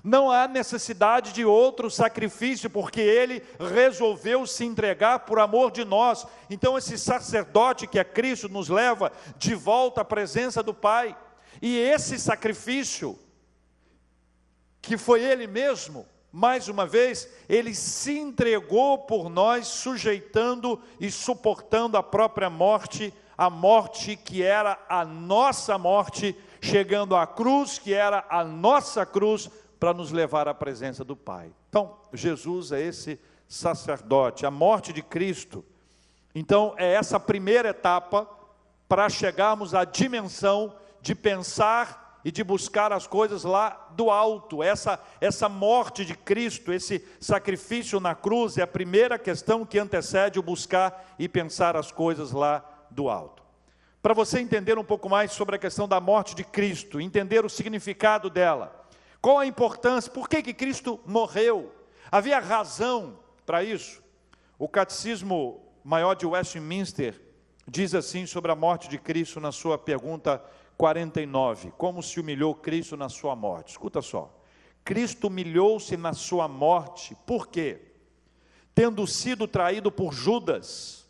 Não 0.02 0.30
há 0.30 0.48
necessidade 0.48 1.32
de 1.32 1.44
outro 1.44 1.90
sacrifício, 1.90 2.70
porque 2.70 3.00
ele 3.00 3.42
resolveu 3.58 4.46
se 4.46 4.64
entregar 4.64 5.20
por 5.20 5.38
amor 5.38 5.70
de 5.70 5.84
nós. 5.84 6.26
Então, 6.48 6.76
esse 6.76 6.96
sacerdote 6.98 7.86
que 7.86 7.98
é 7.98 8.04
Cristo 8.04 8.48
nos 8.48 8.70
leva 8.70 9.12
de 9.36 9.54
volta 9.54 10.00
à 10.00 10.04
presença 10.04 10.62
do 10.62 10.72
Pai. 10.72 11.16
E 11.60 11.78
esse 11.78 12.18
sacrifício, 12.18 13.18
que 14.86 14.96
foi 14.96 15.22
ele 15.22 15.46
mesmo, 15.46 16.06
mais 16.30 16.68
uma 16.68 16.86
vez, 16.86 17.28
ele 17.48 17.74
se 17.74 18.18
entregou 18.18 18.98
por 18.98 19.28
nós, 19.28 19.68
sujeitando 19.68 20.80
e 20.98 21.10
suportando 21.10 21.96
a 21.96 22.02
própria 22.02 22.50
morte, 22.50 23.14
a 23.38 23.48
morte 23.48 24.16
que 24.16 24.42
era 24.42 24.78
a 24.88 25.04
nossa 25.04 25.78
morte, 25.78 26.36
chegando 26.60 27.14
à 27.14 27.26
cruz, 27.26 27.78
que 27.78 27.94
era 27.94 28.24
a 28.28 28.42
nossa 28.44 29.06
cruz, 29.06 29.48
para 29.78 29.94
nos 29.94 30.10
levar 30.10 30.48
à 30.48 30.54
presença 30.54 31.04
do 31.04 31.14
Pai. 31.14 31.52
Então, 31.68 31.96
Jesus 32.12 32.72
é 32.72 32.80
esse 32.80 33.20
sacerdote, 33.46 34.46
a 34.46 34.50
morte 34.50 34.92
de 34.92 35.02
Cristo. 35.02 35.64
Então, 36.34 36.74
é 36.78 36.94
essa 36.94 37.20
primeira 37.20 37.68
etapa 37.68 38.28
para 38.88 39.08
chegarmos 39.08 39.74
à 39.74 39.84
dimensão 39.84 40.74
de 41.00 41.14
pensar 41.14 42.03
e 42.24 42.32
de 42.32 42.42
buscar 42.42 42.92
as 42.92 43.06
coisas 43.06 43.44
lá 43.44 43.88
do 43.90 44.10
alto. 44.10 44.62
Essa 44.62 44.98
essa 45.20 45.48
morte 45.48 46.04
de 46.04 46.14
Cristo, 46.14 46.72
esse 46.72 47.06
sacrifício 47.20 48.00
na 48.00 48.14
cruz 48.14 48.56
é 48.56 48.62
a 48.62 48.66
primeira 48.66 49.18
questão 49.18 49.66
que 49.66 49.78
antecede 49.78 50.38
o 50.38 50.42
buscar 50.42 51.14
e 51.18 51.28
pensar 51.28 51.76
as 51.76 51.92
coisas 51.92 52.32
lá 52.32 52.64
do 52.90 53.08
alto. 53.08 53.42
Para 54.00 54.14
você 54.14 54.38
entender 54.38 54.78
um 54.78 54.84
pouco 54.84 55.08
mais 55.08 55.32
sobre 55.32 55.56
a 55.56 55.58
questão 55.58 55.88
da 55.88 56.00
morte 56.00 56.34
de 56.34 56.44
Cristo, 56.44 57.00
entender 57.00 57.44
o 57.44 57.48
significado 57.48 58.28
dela, 58.28 58.84
qual 59.20 59.38
a 59.38 59.46
importância? 59.46 60.12
Por 60.12 60.28
que, 60.28 60.42
que 60.42 60.52
Cristo 60.52 61.00
morreu? 61.06 61.74
Havia 62.12 62.38
razão 62.38 63.18
para 63.46 63.64
isso? 63.64 64.02
O 64.58 64.68
Catecismo 64.68 65.62
Maior 65.82 66.14
de 66.14 66.26
Westminster 66.26 67.20
diz 67.66 67.94
assim 67.94 68.26
sobre 68.26 68.52
a 68.52 68.54
morte 68.54 68.88
de 68.88 68.98
Cristo 68.98 69.40
na 69.40 69.50
sua 69.50 69.78
pergunta 69.78 70.42
49: 70.76 71.72
Como 71.76 72.02
se 72.02 72.20
humilhou 72.20 72.54
Cristo 72.54 72.96
na 72.96 73.08
sua 73.08 73.34
morte? 73.34 73.70
Escuta 73.72 74.02
só. 74.02 74.34
Cristo 74.84 75.28
humilhou-se 75.28 75.96
na 75.96 76.12
sua 76.12 76.46
morte, 76.46 77.16
por 77.26 77.48
quê? 77.48 77.80
Tendo 78.74 79.06
sido 79.06 79.48
traído 79.48 79.90
por 79.90 80.12
Judas, 80.12 81.06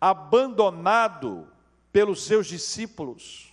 abandonado 0.00 1.46
pelos 1.92 2.24
seus 2.24 2.46
discípulos, 2.46 3.52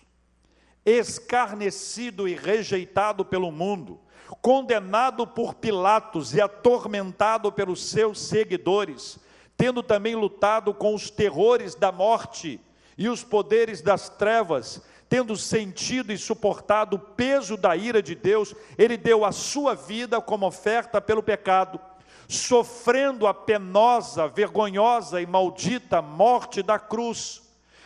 escarnecido 0.86 2.28
e 2.28 2.36
rejeitado 2.36 3.26
pelo 3.26 3.52
mundo, 3.52 4.00
condenado 4.42 5.28
por 5.28 5.56
Pilatos 5.56 6.34
e 6.34 6.40
atormentado 6.40 7.52
pelos 7.52 7.84
seus 7.84 8.22
seguidores, 8.22 9.20
tendo 9.58 9.84
também 9.84 10.16
lutado 10.16 10.74
com 10.74 10.94
os 10.94 11.10
terrores 11.10 11.76
da 11.76 11.92
morte 11.92 12.62
e 12.98 13.10
os 13.10 13.24
poderes 13.24 13.82
das 13.82 14.08
trevas, 14.08 14.82
tendo 15.10 15.36
sentido 15.38 16.12
e 16.12 16.18
suportado 16.18 16.96
o 16.96 17.00
peso 17.00 17.56
da 17.56 17.76
ira 17.76 18.02
de 18.02 18.14
Deus, 18.14 18.54
ele 18.78 18.98
deu 18.98 19.24
a 19.24 19.32
sua 19.32 19.74
vida 19.74 20.20
como 20.20 20.46
oferta 20.46 21.00
pelo 21.00 21.24
pecado, 21.24 21.80
sofrendo 22.28 23.26
a 23.26 23.34
penosa, 23.34 24.28
vergonhosa 24.28 25.22
e 25.22 25.26
maldita 25.26 26.02
morte 26.02 26.62
da 26.62 26.78
cruz. 26.78 27.42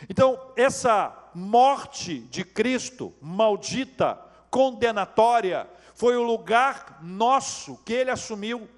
Então, 0.08 0.38
essa 0.56 1.16
morte 1.34 2.18
de 2.18 2.44
Cristo, 2.44 3.14
maldita, 3.20 4.18
condenatória, 4.50 5.68
foi 5.94 6.16
o 6.16 6.22
lugar 6.22 6.98
nosso 7.00 7.78
que 7.84 7.92
ele 7.92 8.10
assumiu. 8.10 8.68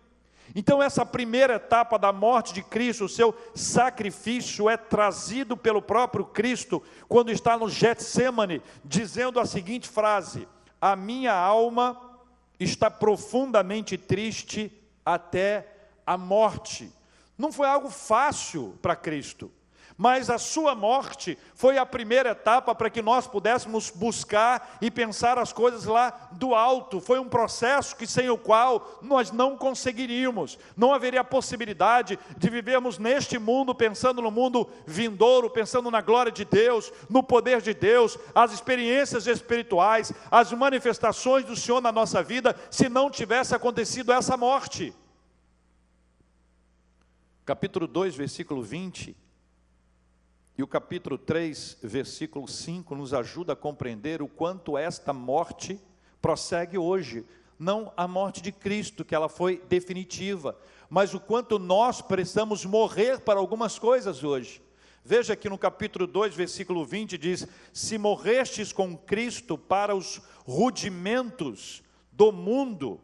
Então, 0.54 0.80
essa 0.80 1.04
primeira 1.04 1.54
etapa 1.54 1.98
da 1.98 2.12
morte 2.12 2.54
de 2.54 2.62
Cristo, 2.62 3.06
o 3.06 3.08
seu 3.08 3.34
sacrifício, 3.54 4.70
é 4.70 4.76
trazido 4.76 5.56
pelo 5.56 5.82
próprio 5.82 6.24
Cristo, 6.24 6.80
quando 7.08 7.32
está 7.32 7.58
no 7.58 7.68
Getsemane, 7.68 8.62
dizendo 8.84 9.40
a 9.40 9.46
seguinte 9.46 9.88
frase: 9.88 10.46
A 10.80 10.94
minha 10.94 11.34
alma 11.34 12.00
está 12.58 12.88
profundamente 12.88 13.98
triste 13.98 14.72
até 15.04 15.66
a 16.06 16.16
morte. 16.16 16.92
Não 17.36 17.50
foi 17.52 17.66
algo 17.66 17.90
fácil 17.90 18.78
para 18.80 18.94
Cristo. 18.94 19.50
Mas 19.96 20.28
a 20.28 20.38
sua 20.38 20.74
morte 20.74 21.38
foi 21.54 21.78
a 21.78 21.86
primeira 21.86 22.30
etapa 22.30 22.74
para 22.74 22.90
que 22.90 23.00
nós 23.00 23.28
pudéssemos 23.28 23.90
buscar 23.90 24.76
e 24.80 24.90
pensar 24.90 25.38
as 25.38 25.52
coisas 25.52 25.84
lá 25.84 26.30
do 26.32 26.52
alto. 26.52 27.00
Foi 27.00 27.20
um 27.20 27.28
processo 27.28 27.94
que 27.94 28.04
sem 28.04 28.28
o 28.28 28.36
qual 28.36 28.98
nós 29.00 29.30
não 29.30 29.56
conseguiríamos. 29.56 30.58
Não 30.76 30.92
haveria 30.92 31.22
possibilidade 31.22 32.18
de 32.36 32.50
vivermos 32.50 32.98
neste 32.98 33.38
mundo 33.38 33.72
pensando 33.72 34.20
no 34.20 34.32
mundo 34.32 34.68
vindouro, 34.84 35.48
pensando 35.48 35.92
na 35.92 36.00
glória 36.00 36.32
de 36.32 36.44
Deus, 36.44 36.92
no 37.08 37.22
poder 37.22 37.62
de 37.62 37.72
Deus, 37.72 38.18
as 38.34 38.52
experiências 38.52 39.28
espirituais, 39.28 40.12
as 40.28 40.50
manifestações 40.52 41.44
do 41.44 41.54
Senhor 41.54 41.80
na 41.80 41.92
nossa 41.92 42.20
vida, 42.20 42.56
se 42.68 42.88
não 42.88 43.08
tivesse 43.08 43.54
acontecido 43.54 44.12
essa 44.12 44.36
morte. 44.36 44.92
Capítulo 47.44 47.86
2, 47.86 48.16
versículo 48.16 48.60
20 48.60 49.23
e 50.56 50.62
o 50.62 50.68
capítulo 50.68 51.18
3, 51.18 51.78
versículo 51.82 52.46
5, 52.46 52.94
nos 52.94 53.12
ajuda 53.12 53.54
a 53.54 53.56
compreender 53.56 54.22
o 54.22 54.28
quanto 54.28 54.78
esta 54.78 55.12
morte 55.12 55.80
prossegue 56.22 56.78
hoje. 56.78 57.24
Não 57.58 57.92
a 57.96 58.06
morte 58.06 58.40
de 58.40 58.52
Cristo, 58.52 59.04
que 59.04 59.14
ela 59.14 59.28
foi 59.28 59.60
definitiva, 59.68 60.56
mas 60.88 61.12
o 61.12 61.18
quanto 61.18 61.58
nós 61.58 62.00
precisamos 62.00 62.64
morrer 62.64 63.20
para 63.20 63.40
algumas 63.40 63.80
coisas 63.80 64.22
hoje. 64.22 64.62
Veja 65.04 65.34
que 65.34 65.48
no 65.48 65.58
capítulo 65.58 66.06
2, 66.06 66.34
versículo 66.34 66.84
20 66.84 67.18
diz: 67.18 67.46
Se 67.72 67.98
morrestes 67.98 68.72
com 68.72 68.96
Cristo 68.96 69.58
para 69.58 69.94
os 69.94 70.22
rudimentos 70.46 71.82
do 72.12 72.30
mundo, 72.30 73.00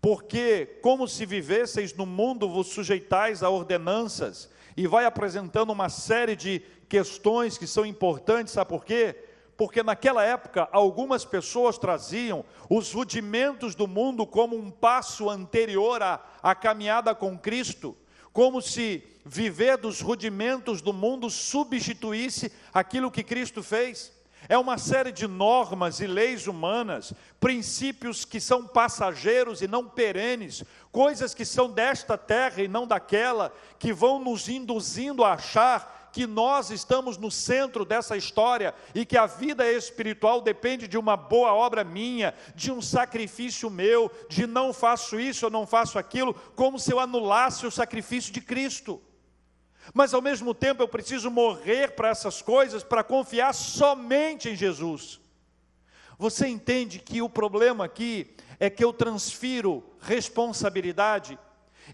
porque 0.00 0.80
como 0.82 1.06
se 1.06 1.24
vivesseis 1.24 1.94
no 1.94 2.04
mundo 2.04 2.48
vos 2.48 2.66
sujeitais 2.66 3.42
a 3.42 3.48
ordenanças, 3.48 4.50
e 4.76 4.86
vai 4.86 5.04
apresentando 5.04 5.70
uma 5.70 5.88
série 5.88 6.36
de 6.36 6.60
questões 6.88 7.56
que 7.56 7.66
são 7.66 7.86
importantes, 7.86 8.52
sabe 8.52 8.68
por 8.68 8.84
quê? 8.84 9.16
Porque 9.56 9.82
naquela 9.82 10.24
época 10.24 10.68
algumas 10.72 11.24
pessoas 11.24 11.78
traziam 11.78 12.44
os 12.68 12.92
rudimentos 12.92 13.74
do 13.74 13.86
mundo 13.86 14.26
como 14.26 14.56
um 14.56 14.70
passo 14.70 15.28
anterior 15.28 16.02
à, 16.02 16.20
à 16.42 16.54
caminhada 16.54 17.14
com 17.14 17.38
Cristo, 17.38 17.96
como 18.32 18.60
se 18.60 19.04
viver 19.24 19.76
dos 19.76 20.00
rudimentos 20.00 20.80
do 20.80 20.92
mundo 20.92 21.30
substituísse 21.30 22.52
aquilo 22.72 23.10
que 23.10 23.22
Cristo 23.22 23.62
fez. 23.62 24.12
É 24.48 24.58
uma 24.58 24.76
série 24.76 25.12
de 25.12 25.26
normas 25.26 26.00
e 26.00 26.06
leis 26.06 26.46
humanas, 26.46 27.12
princípios 27.38 28.24
que 28.24 28.40
são 28.40 28.66
passageiros 28.66 29.62
e 29.62 29.68
não 29.68 29.88
perenes, 29.88 30.64
coisas 30.90 31.32
que 31.32 31.44
são 31.44 31.70
desta 31.70 32.18
terra 32.18 32.62
e 32.62 32.68
não 32.68 32.86
daquela, 32.86 33.54
que 33.78 33.92
vão 33.92 34.18
nos 34.18 34.48
induzindo 34.48 35.24
a 35.24 35.34
achar 35.34 36.10
que 36.12 36.26
nós 36.26 36.70
estamos 36.70 37.16
no 37.16 37.30
centro 37.30 37.84
dessa 37.84 38.16
história 38.16 38.74
e 38.94 39.06
que 39.06 39.16
a 39.16 39.26
vida 39.26 39.70
espiritual 39.70 40.42
depende 40.42 40.86
de 40.86 40.98
uma 40.98 41.16
boa 41.16 41.54
obra 41.54 41.82
minha, 41.82 42.34
de 42.54 42.70
um 42.70 42.82
sacrifício 42.82 43.70
meu, 43.70 44.10
de 44.28 44.46
não 44.46 44.72
faço 44.72 45.18
isso 45.18 45.46
ou 45.46 45.50
não 45.50 45.66
faço 45.66 45.98
aquilo, 45.98 46.34
como 46.54 46.78
se 46.78 46.92
eu 46.92 47.00
anulasse 47.00 47.66
o 47.66 47.70
sacrifício 47.70 48.32
de 48.32 48.42
Cristo. 48.42 49.00
Mas 49.92 50.14
ao 50.14 50.22
mesmo 50.22 50.54
tempo 50.54 50.82
eu 50.82 50.88
preciso 50.88 51.30
morrer 51.30 51.92
para 51.92 52.08
essas 52.08 52.40
coisas 52.40 52.82
para 52.84 53.02
confiar 53.02 53.52
somente 53.52 54.48
em 54.48 54.56
Jesus. 54.56 55.20
Você 56.18 56.46
entende 56.46 56.98
que 56.98 57.20
o 57.20 57.28
problema 57.28 57.84
aqui 57.84 58.36
é 58.60 58.70
que 58.70 58.84
eu 58.84 58.92
transfiro 58.92 59.82
responsabilidade 60.00 61.38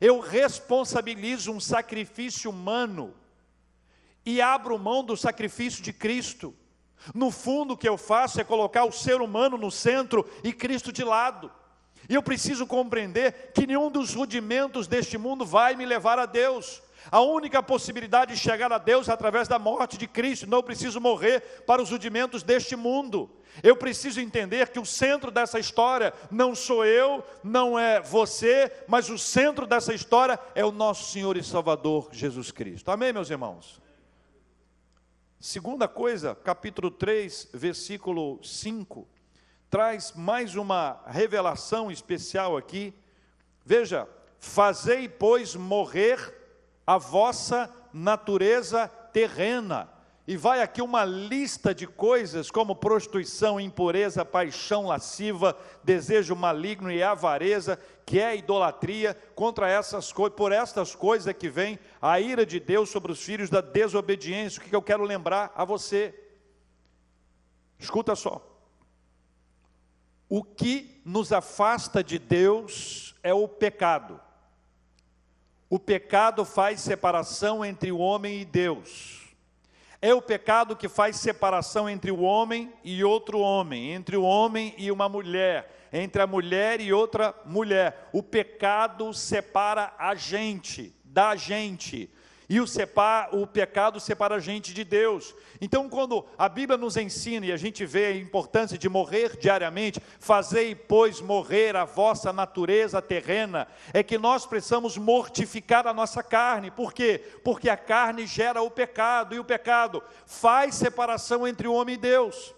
eu 0.01 0.21
responsabilizo 0.21 1.53
um 1.53 1.61
sacrifício 1.61 2.51
humano 2.51 3.15
e 4.25 4.41
abro 4.41 4.79
mão 4.79 5.03
do 5.03 5.17
sacrifício 5.17 5.83
de 5.83 5.93
Cristo. 5.93 6.55
No 7.15 7.31
fundo, 7.31 7.75
o 7.75 7.77
que 7.77 7.89
eu 7.89 7.97
faço 7.97 8.41
é 8.41 8.45
colocar 8.45 8.85
o 8.85 8.93
ser 8.93 9.21
humano 9.21 9.57
no 9.57 9.71
centro 9.71 10.29
e 10.45 10.53
Cristo 10.53 10.93
de 10.93 11.03
lado. 11.03 11.51
E 12.09 12.15
eu 12.15 12.23
preciso 12.23 12.67
compreender 12.67 13.53
que 13.55 13.67
nenhum 13.67 13.91
dos 13.91 14.15
rudimentos 14.15 14.87
deste 14.87 15.17
mundo 15.17 15.45
vai 15.45 15.75
me 15.75 15.87
levar 15.87 16.19
a 16.19 16.27
Deus. 16.27 16.83
A 17.11 17.21
única 17.21 17.63
possibilidade 17.63 18.35
de 18.35 18.41
chegar 18.41 18.73
a 18.73 18.79
Deus 18.79 19.09
é 19.09 19.13
através 19.13 19.49
da 19.49 19.59
morte 19.59 19.97
de 19.97 20.07
Cristo. 20.07 20.47
Não 20.47 20.63
preciso 20.63 21.01
morrer 21.01 21.41
para 21.67 21.83
os 21.83 21.91
rudimentos 21.91 22.43
deste 22.43 22.77
mundo. 22.77 23.31
Eu 23.63 23.77
preciso 23.77 24.21
entender 24.21 24.69
que 24.69 24.79
o 24.79 24.87
centro 24.87 25.31
dessa 25.31 25.59
história 25.59 26.13
não 26.31 26.55
sou 26.55 26.85
eu, 26.85 27.25
não 27.43 27.79
é 27.79 28.01
você, 28.01 28.71
mas 28.87 29.09
o 29.09 29.19
centro 29.19 29.67
dessa 29.67 29.93
história 29.95 30.39
é 30.55 30.65
o 30.65 30.71
nosso 30.71 31.11
Senhor 31.11 31.37
e 31.37 31.43
Salvador 31.43 32.09
Jesus 32.13 32.51
Cristo. 32.51 32.91
Amém, 32.91 33.13
meus 33.13 33.31
irmãos? 33.31 33.81
Segunda 35.41 35.89
coisa, 35.89 36.35
capítulo 36.35 36.91
3, 36.91 37.51
versículo 37.55 38.39
5, 38.45 39.09
traz 39.71 40.13
mais 40.13 40.57
uma 40.57 41.01
revelação 41.07 41.91
especial 41.91 42.57
aqui. 42.57 42.93
Veja, 43.65 44.09
fazei, 44.39 45.09
pois, 45.09 45.55
morrer 45.55 46.38
a 46.89 46.97
vossa 46.97 47.71
natureza 47.93 48.89
terrena 49.13 49.91
e 50.27 50.39
vai 50.39 50.63
aqui 50.63 50.81
uma 50.81 51.05
lista 51.05 51.75
de 51.75 51.87
coisas 51.87 52.51
como 52.51 52.75
prostituição, 52.75 53.61
impureza, 53.61 54.25
paixão 54.25 54.87
lasciva, 54.87 55.55
desejo 55.85 56.35
maligno 56.35 56.91
e 56.91 57.03
avareza, 57.03 57.79
que 58.07 58.19
é 58.19 58.35
idolatria, 58.35 59.15
contra 59.35 59.69
essas 59.69 60.11
coisas, 60.15 60.35
por 60.35 60.51
estas 60.51 60.95
coisas 60.95 61.35
que 61.35 61.51
vem 61.51 61.79
a 62.01 62.19
ira 62.21 62.47
de 62.47 62.59
Deus 62.59 62.89
sobre 62.89 63.13
os 63.13 63.23
filhos 63.23 63.51
da 63.51 63.61
desobediência. 63.61 64.59
O 64.59 64.65
que 64.65 64.75
eu 64.75 64.81
quero 64.81 65.05
lembrar 65.05 65.53
a 65.55 65.67
você? 65.67 66.19
Escuta 67.79 68.17
só. 68.17 68.43
O 70.27 70.43
que 70.43 71.03
nos 71.05 71.35
afasta 71.35 72.03
de 72.03 72.19
Deus 72.19 73.15
é 73.23 73.35
o 73.35 73.47
pecado. 73.47 74.19
O 75.71 75.79
pecado 75.79 76.45
faz 76.45 76.81
separação 76.81 77.65
entre 77.65 77.93
o 77.93 77.99
homem 77.99 78.41
e 78.41 78.45
Deus. 78.45 79.29
É 80.01 80.15
o 80.15 80.23
pecado 80.23 80.77
que 80.77 80.89
faz 80.89 81.17
separação 81.17 81.89
entre 81.89 82.11
o 82.11 82.21
homem 82.21 82.73
e 82.85 83.03
outro 83.05 83.41
homem, 83.41 83.93
entre 83.93 84.17
o 84.17 84.23
homem 84.23 84.75
e 84.79 84.91
uma 84.91 85.09
mulher, 85.09 85.89
entre 85.93 86.23
a 86.23 86.27
mulher 86.27 86.81
e 86.81 86.93
outra 86.93 87.35
mulher. 87.45 88.09
O 88.13 88.23
pecado 88.23 89.13
separa 89.13 89.93
a 89.99 90.15
gente, 90.15 90.95
da 91.05 91.37
gente. 91.37 92.09
E 92.49 92.59
o, 92.61 92.65
o 93.33 93.47
pecado 93.47 94.01
separa 94.01 94.37
a 94.37 94.41
gente 94.41 94.73
de 94.73 94.83
Deus. 94.83 95.35
Então, 95.61 95.87
quando 95.87 96.25
a 96.39 96.49
Bíblia 96.49 96.79
nos 96.79 96.97
ensina 96.97 97.45
e 97.45 97.53
a 97.53 97.59
gente 97.59 97.85
vê 97.85 98.07
a 98.07 98.17
importância 98.17 98.79
de 98.79 98.89
morrer 98.89 99.37
diariamente, 99.37 100.01
fazei, 100.19 100.75
pois, 100.75 101.21
morrer 101.21 101.77
a 101.77 101.85
vossa 101.85 102.33
natureza 102.33 103.03
terrena, 103.03 103.69
é 103.93 104.03
que 104.03 104.17
nós 104.17 104.47
precisamos 104.47 104.97
mortificar 104.97 105.87
a 105.87 105.93
nossa 105.93 106.23
carne. 106.23 106.71
Por 106.71 106.95
quê? 106.95 107.23
Porque 107.45 107.69
a 107.69 107.77
carne 107.77 108.27
gera 108.27 108.63
o 108.63 108.71
pecado, 108.71 109.35
e 109.35 109.39
o 109.39 109.45
pecado 109.45 110.03
faz 110.25 110.75
separação 110.75 111.47
entre 111.47 111.69
o 111.69 111.75
homem 111.75 111.97
e 111.97 111.99
Deus. 111.99 112.55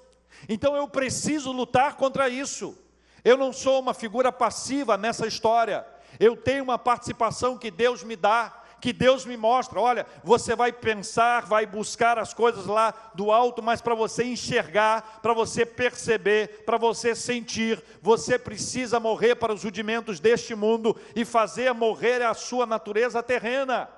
Então, 0.48 0.76
eu 0.76 0.86
preciso 0.86 1.50
lutar 1.50 1.96
contra 1.96 2.28
isso. 2.28 2.78
Eu 3.24 3.36
não 3.36 3.52
sou 3.52 3.80
uma 3.80 3.92
figura 3.92 4.30
passiva 4.30 4.96
nessa 4.96 5.26
história. 5.26 5.84
Eu 6.20 6.36
tenho 6.36 6.62
uma 6.62 6.78
participação 6.78 7.58
que 7.58 7.72
Deus 7.72 8.04
me 8.04 8.14
dá 8.14 8.59
que 8.80 8.92
Deus 8.92 9.24
me 9.24 9.36
mostra. 9.36 9.80
Olha, 9.80 10.06
você 10.24 10.56
vai 10.56 10.72
pensar, 10.72 11.46
vai 11.46 11.66
buscar 11.66 12.18
as 12.18 12.32
coisas 12.32 12.66
lá 12.66 12.92
do 13.14 13.30
alto, 13.30 13.62
mas 13.62 13.80
para 13.80 13.94
você 13.94 14.24
enxergar, 14.24 15.20
para 15.20 15.34
você 15.34 15.66
perceber, 15.66 16.64
para 16.64 16.78
você 16.78 17.14
sentir, 17.14 17.82
você 18.00 18.38
precisa 18.38 18.98
morrer 18.98 19.34
para 19.34 19.52
os 19.52 19.62
rudimentos 19.62 20.18
deste 20.18 20.54
mundo 20.54 20.96
e 21.14 21.24
fazer 21.24 21.72
morrer 21.74 22.22
a 22.22 22.34
sua 22.34 22.66
natureza 22.66 23.22
terrena. 23.22 23.88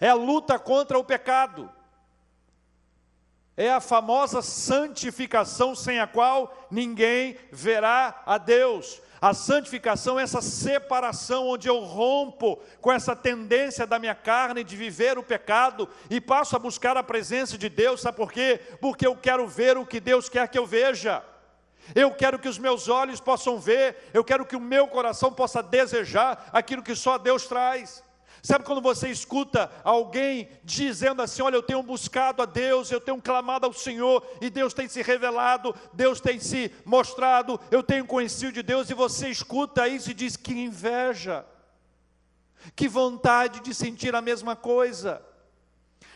É 0.00 0.08
a 0.08 0.14
luta 0.14 0.58
contra 0.58 0.98
o 0.98 1.04
pecado. 1.04 1.70
É 3.56 3.70
a 3.70 3.80
famosa 3.80 4.42
santificação 4.42 5.74
sem 5.74 6.00
a 6.00 6.06
qual 6.06 6.66
ninguém 6.70 7.36
verá 7.52 8.22
a 8.26 8.36
Deus. 8.36 9.00
A 9.24 9.32
santificação 9.32 10.20
é 10.20 10.22
essa 10.22 10.42
separação 10.42 11.48
onde 11.48 11.66
eu 11.66 11.78
rompo 11.78 12.60
com 12.78 12.92
essa 12.92 13.16
tendência 13.16 13.86
da 13.86 13.98
minha 13.98 14.14
carne 14.14 14.62
de 14.62 14.76
viver 14.76 15.16
o 15.16 15.22
pecado 15.22 15.88
e 16.10 16.20
passo 16.20 16.54
a 16.54 16.58
buscar 16.58 16.94
a 16.98 17.02
presença 17.02 17.56
de 17.56 17.70
Deus. 17.70 18.02
Sabe 18.02 18.18
por 18.18 18.30
quê? 18.30 18.60
Porque 18.82 19.06
eu 19.06 19.16
quero 19.16 19.48
ver 19.48 19.78
o 19.78 19.86
que 19.86 19.98
Deus 19.98 20.28
quer 20.28 20.46
que 20.48 20.58
eu 20.58 20.66
veja. 20.66 21.24
Eu 21.94 22.10
quero 22.10 22.38
que 22.38 22.50
os 22.50 22.58
meus 22.58 22.86
olhos 22.86 23.18
possam 23.18 23.58
ver, 23.58 23.96
eu 24.12 24.22
quero 24.22 24.44
que 24.44 24.56
o 24.56 24.60
meu 24.60 24.86
coração 24.88 25.32
possa 25.32 25.62
desejar 25.62 26.50
aquilo 26.52 26.82
que 26.82 26.94
só 26.94 27.16
Deus 27.16 27.46
traz. 27.46 28.04
Sabe 28.44 28.62
quando 28.66 28.82
você 28.82 29.08
escuta 29.08 29.72
alguém 29.82 30.50
dizendo 30.62 31.22
assim: 31.22 31.40
Olha, 31.40 31.56
eu 31.56 31.62
tenho 31.62 31.82
buscado 31.82 32.42
a 32.42 32.44
Deus, 32.44 32.90
eu 32.90 33.00
tenho 33.00 33.18
clamado 33.18 33.64
ao 33.64 33.72
Senhor, 33.72 34.22
e 34.38 34.50
Deus 34.50 34.74
tem 34.74 34.86
se 34.86 35.00
revelado, 35.00 35.74
Deus 35.94 36.20
tem 36.20 36.38
se 36.38 36.70
mostrado, 36.84 37.58
eu 37.70 37.82
tenho 37.82 38.04
conhecido 38.04 38.52
de 38.52 38.62
Deus, 38.62 38.90
e 38.90 38.94
você 38.94 39.30
escuta 39.30 39.88
isso 39.88 40.10
e 40.10 40.14
diz: 40.14 40.36
Que 40.36 40.52
inveja, 40.52 41.46
que 42.76 42.86
vontade 42.86 43.60
de 43.60 43.72
sentir 43.72 44.14
a 44.14 44.20
mesma 44.20 44.54
coisa. 44.54 45.22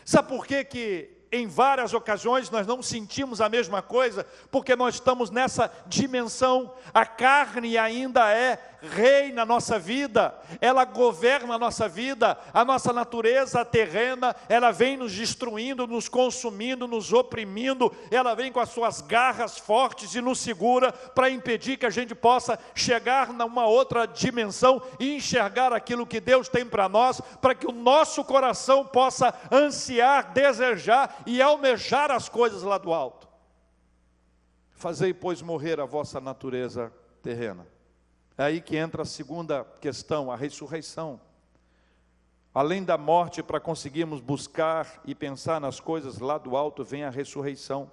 Sabe 0.05 0.27
por 0.27 0.45
que, 0.45 0.63
que 0.63 1.19
em 1.31 1.47
várias 1.47 1.93
ocasiões 1.93 2.49
nós 2.49 2.65
não 2.65 2.81
sentimos 2.81 3.41
a 3.41 3.49
mesma 3.49 3.81
coisa, 3.81 4.23
porque 4.51 4.75
nós 4.75 4.95
estamos 4.95 5.29
nessa 5.29 5.71
dimensão. 5.87 6.75
A 6.93 7.05
carne 7.05 7.75
ainda 7.75 8.31
é 8.31 8.68
rei 8.81 9.31
na 9.31 9.45
nossa 9.45 9.77
vida, 9.77 10.33
ela 10.61 10.85
governa 10.85 11.55
a 11.55 11.59
nossa 11.59 11.87
vida, 11.87 12.37
a 12.53 12.63
nossa 12.63 12.93
natureza 12.93 13.65
terrena, 13.65 14.35
ela 14.47 14.71
vem 14.71 14.97
nos 14.97 15.13
destruindo, 15.13 15.85
nos 15.85 16.07
consumindo, 16.07 16.87
nos 16.87 17.11
oprimindo, 17.11 17.93
ela 18.09 18.33
vem 18.35 18.51
com 18.51 18.59
as 18.59 18.69
suas 18.69 19.01
garras 19.01 19.57
fortes 19.57 20.15
e 20.15 20.21
nos 20.21 20.39
segura 20.39 20.91
para 20.91 21.29
impedir 21.29 21.77
que 21.77 21.85
a 21.85 21.89
gente 21.89 22.15
possa 22.15 22.57
chegar 22.73 23.33
numa 23.33 23.65
outra 23.65 24.05
dimensão 24.05 24.81
e 24.99 25.15
enxergar 25.15 25.73
aquilo 25.73 26.07
que 26.07 26.19
Deus 26.19 26.47
tem 26.47 26.65
para 26.65 26.87
nós, 26.87 27.21
para 27.41 27.55
que 27.55 27.67
o 27.67 27.71
nosso 27.71 28.23
coração 28.23 28.85
possa 28.85 29.33
ansiar, 29.51 30.31
desejar 30.31 31.23
e 31.25 31.41
almejar 31.41 32.11
as 32.11 32.29
coisas 32.29 32.63
lá 32.63 32.77
do 32.77 32.93
alto. 32.93 33.27
Fazei, 34.71 35.13
pois, 35.13 35.41
morrer 35.41 35.79
a 35.79 35.85
vossa 35.85 36.21
natureza 36.21 36.93
terrena. 37.21 37.67
É 38.39 38.43
aí 38.43 38.61
que 38.61 38.77
entra 38.77 39.01
a 39.01 39.05
segunda 39.05 39.65
questão, 39.81 40.31
a 40.31 40.35
ressurreição. 40.37 41.19
Além 42.53 42.85
da 42.85 42.97
morte, 42.97 43.43
para 43.43 43.59
conseguirmos 43.59 44.21
buscar 44.21 45.01
e 45.03 45.13
pensar 45.13 45.59
nas 45.59 45.81
coisas 45.81 46.19
lá 46.19 46.37
do 46.37 46.55
alto, 46.55 46.81
vem 46.81 47.03
a 47.03 47.09
ressurreição. 47.09 47.91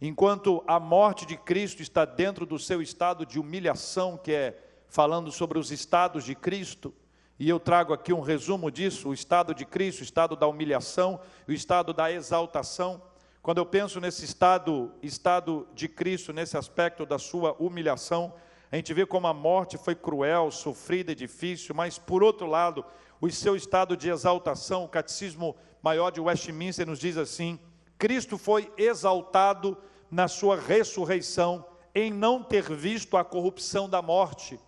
Enquanto 0.00 0.64
a 0.66 0.80
morte 0.80 1.26
de 1.26 1.36
Cristo 1.36 1.82
está 1.82 2.06
dentro 2.06 2.46
do 2.46 2.58
seu 2.58 2.80
estado 2.80 3.26
de 3.26 3.38
humilhação, 3.38 4.16
que 4.16 4.32
é 4.32 4.58
falando 4.88 5.30
sobre 5.30 5.58
os 5.58 5.70
estados 5.70 6.24
de 6.24 6.34
Cristo, 6.34 6.94
e 7.38 7.46
eu 7.46 7.60
trago 7.60 7.92
aqui 7.92 8.10
um 8.10 8.22
resumo 8.22 8.70
disso: 8.70 9.10
o 9.10 9.12
estado 9.12 9.54
de 9.54 9.66
Cristo, 9.66 10.00
o 10.00 10.04
estado 10.04 10.34
da 10.34 10.46
humilhação, 10.46 11.20
o 11.46 11.52
estado 11.52 11.92
da 11.92 12.10
exaltação. 12.10 13.02
Quando 13.42 13.58
eu 13.58 13.66
penso 13.66 14.00
nesse 14.00 14.24
estado, 14.24 14.90
estado 15.02 15.68
de 15.74 15.88
Cristo, 15.88 16.32
nesse 16.32 16.56
aspecto 16.56 17.04
da 17.04 17.18
sua 17.18 17.54
humilhação, 17.58 18.32
a 18.72 18.76
gente 18.76 18.94
vê 18.94 19.04
como 19.04 19.26
a 19.26 19.34
morte 19.34 19.76
foi 19.76 19.94
cruel, 19.94 20.50
sofrida 20.50 21.12
e 21.12 21.14
difícil, 21.14 21.74
mas 21.74 21.98
por 21.98 22.22
outro 22.22 22.46
lado, 22.46 22.82
o 23.20 23.30
seu 23.30 23.54
estado 23.54 23.94
de 23.94 24.08
exaltação, 24.08 24.82
o 24.84 24.88
catecismo 24.88 25.54
maior 25.82 26.10
de 26.10 26.22
Westminster 26.22 26.86
nos 26.86 26.98
diz 26.98 27.18
assim: 27.18 27.60
Cristo 27.98 28.38
foi 28.38 28.72
exaltado 28.78 29.76
na 30.10 30.26
sua 30.26 30.56
ressurreição, 30.58 31.66
em 31.94 32.10
não 32.10 32.42
ter 32.42 32.62
visto 32.72 33.18
a 33.18 33.22
corrupção 33.22 33.90
da 33.90 34.00
morte. 34.00 34.58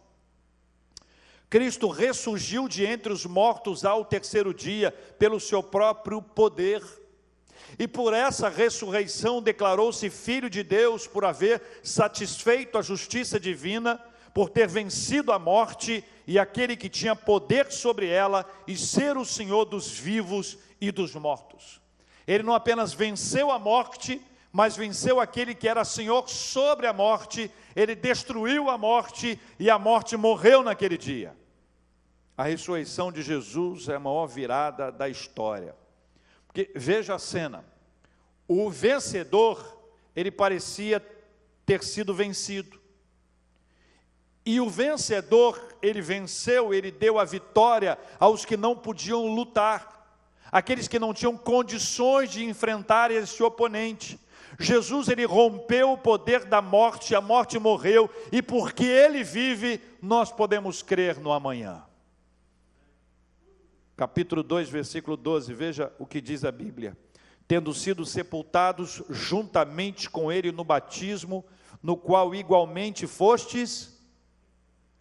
Cristo 1.49 1.89
ressurgiu 1.89 2.69
de 2.69 2.85
entre 2.85 3.11
os 3.11 3.25
mortos 3.25 3.87
ao 3.87 4.05
terceiro 4.05 4.53
dia, 4.53 4.93
pelo 5.19 5.41
seu 5.41 5.63
próprio 5.63 6.21
poder 6.21 6.83
e 7.79 7.89
por 7.89 8.13
essa 8.13 8.49
ressurreição 8.49 9.43
declarou-se 9.43 10.09
filho 10.11 10.49
de 10.49 10.63
Deus 10.63 11.07
por 11.07 11.25
haver 11.25 11.61
satisfeito 11.83 12.79
a 12.79 12.83
justiça 12.83 13.39
divina, 13.39 14.01
por 14.33 14.51
ter 14.51 14.69
vencido 14.69 15.33
a 15.33 15.39
morte 15.39 16.05
e 16.27 16.39
aquele 16.39 16.77
que 16.77 16.89
tinha 16.89 17.15
poder 17.15 17.71
sobre 17.71 18.09
ela 18.09 18.45
e 18.67 18.77
ser 18.77 19.17
o 19.17 19.25
Senhor 19.25 19.65
dos 19.65 19.91
vivos 19.99 20.59
e 20.81 20.91
dos 20.91 21.15
mortos. 21.15 21.81
Ele 22.27 22.43
não 22.43 22.55
apenas 22.55 22.93
venceu 22.93 23.51
a 23.51 23.59
morte, 23.59 24.21
mas 24.53 24.77
venceu 24.77 25.21
aquele 25.21 25.55
que 25.55 25.69
era 25.69 25.85
Senhor 25.85 26.29
sobre 26.29 26.87
a 26.87 26.93
morte, 26.93 27.51
ele 27.75 27.95
destruiu 27.95 28.71
a 28.71 28.79
morte 28.79 29.39
e 29.59 29.69
a 29.69 29.79
morte 29.79 30.17
morreu 30.17 30.63
naquele 30.63 30.97
dia. 30.97 31.37
A 32.37 32.45
ressurreição 32.45 33.13
de 33.13 33.23
Jesus 33.23 33.89
é 33.89 33.97
a 33.97 34.01
maior 34.01 34.27
virada 34.27 34.91
da 34.91 35.09
história. 35.09 35.75
Porque 36.55 36.71
veja 36.77 37.17
a 37.17 37.19
cena. 37.19 37.65
O 38.47 38.71
vencedor, 38.71 39.77
ele 40.15 40.31
parecia 40.31 41.05
ter 41.67 41.83
sido 41.83 42.15
vencido. 42.15 42.81
E 44.47 44.61
o 44.61 44.71
vencedor, 44.71 45.61
ele 45.83 46.01
venceu, 46.01 46.73
ele 46.73 46.93
deu 46.93 47.19
a 47.19 47.25
vitória 47.25 47.99
aos 48.21 48.45
que 48.45 48.57
não 48.57 48.77
podiam 48.77 49.27
lutar, 49.35 50.23
aqueles 50.53 50.87
que 50.87 51.01
não 51.01 51.13
tinham 51.13 51.37
condições 51.37 52.31
de 52.31 52.45
enfrentar 52.45 53.11
esse 53.11 53.43
oponente. 53.43 54.21
Jesus 54.57 55.09
ele 55.09 55.25
rompeu 55.25 55.91
o 55.91 55.99
poder 55.99 56.45
da 56.45 56.63
morte, 56.63 57.17
a 57.17 57.21
morte 57.21 57.59
morreu, 57.59 58.09
e 58.31 58.41
porque 58.41 58.85
ele 58.85 59.25
vive, 59.25 59.81
nós 60.01 60.31
podemos 60.31 60.83
crer 60.83 61.19
no 61.19 61.33
amanhã. 61.33 61.84
Capítulo 63.97 64.43
2, 64.43 64.69
versículo 64.69 65.17
12, 65.17 65.55
veja 65.55 65.93
o 65.99 66.07
que 66.07 66.21
diz 66.21 66.45
a 66.45 66.51
Bíblia. 66.51 66.97
Tendo 67.47 67.73
sido 67.73 68.05
sepultados 68.05 69.03
juntamente 69.09 70.11
com 70.11 70.33
ele 70.33 70.51
no 70.51 70.65
batismo, 70.65 71.45
no 71.81 71.97
qual 71.97 72.35
igualmente 72.35 73.07
fostes 73.07 73.95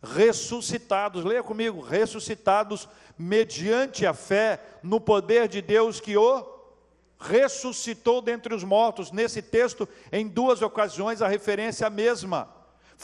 ressuscitados. 0.04 1.24
Leia 1.24 1.42
comigo, 1.42 1.82
ressuscitados 1.82 2.88
mediante 3.18 4.06
a 4.06 4.14
fé 4.14 4.60
no 4.84 5.00
poder 5.00 5.48
de 5.48 5.62
Deus 5.62 6.00
que 6.00 6.16
o 6.16 6.54
ressuscitou 7.18 8.22
dentre 8.22 8.54
os 8.54 8.64
mortos. 8.64 9.12
Nesse 9.12 9.42
texto, 9.42 9.88
em 10.12 10.28
duas 10.28 10.62
ocasiões, 10.62 11.22
a 11.22 11.28
referência 11.28 11.86
é 11.86 11.88
a 11.88 11.90
mesma. 11.90 12.53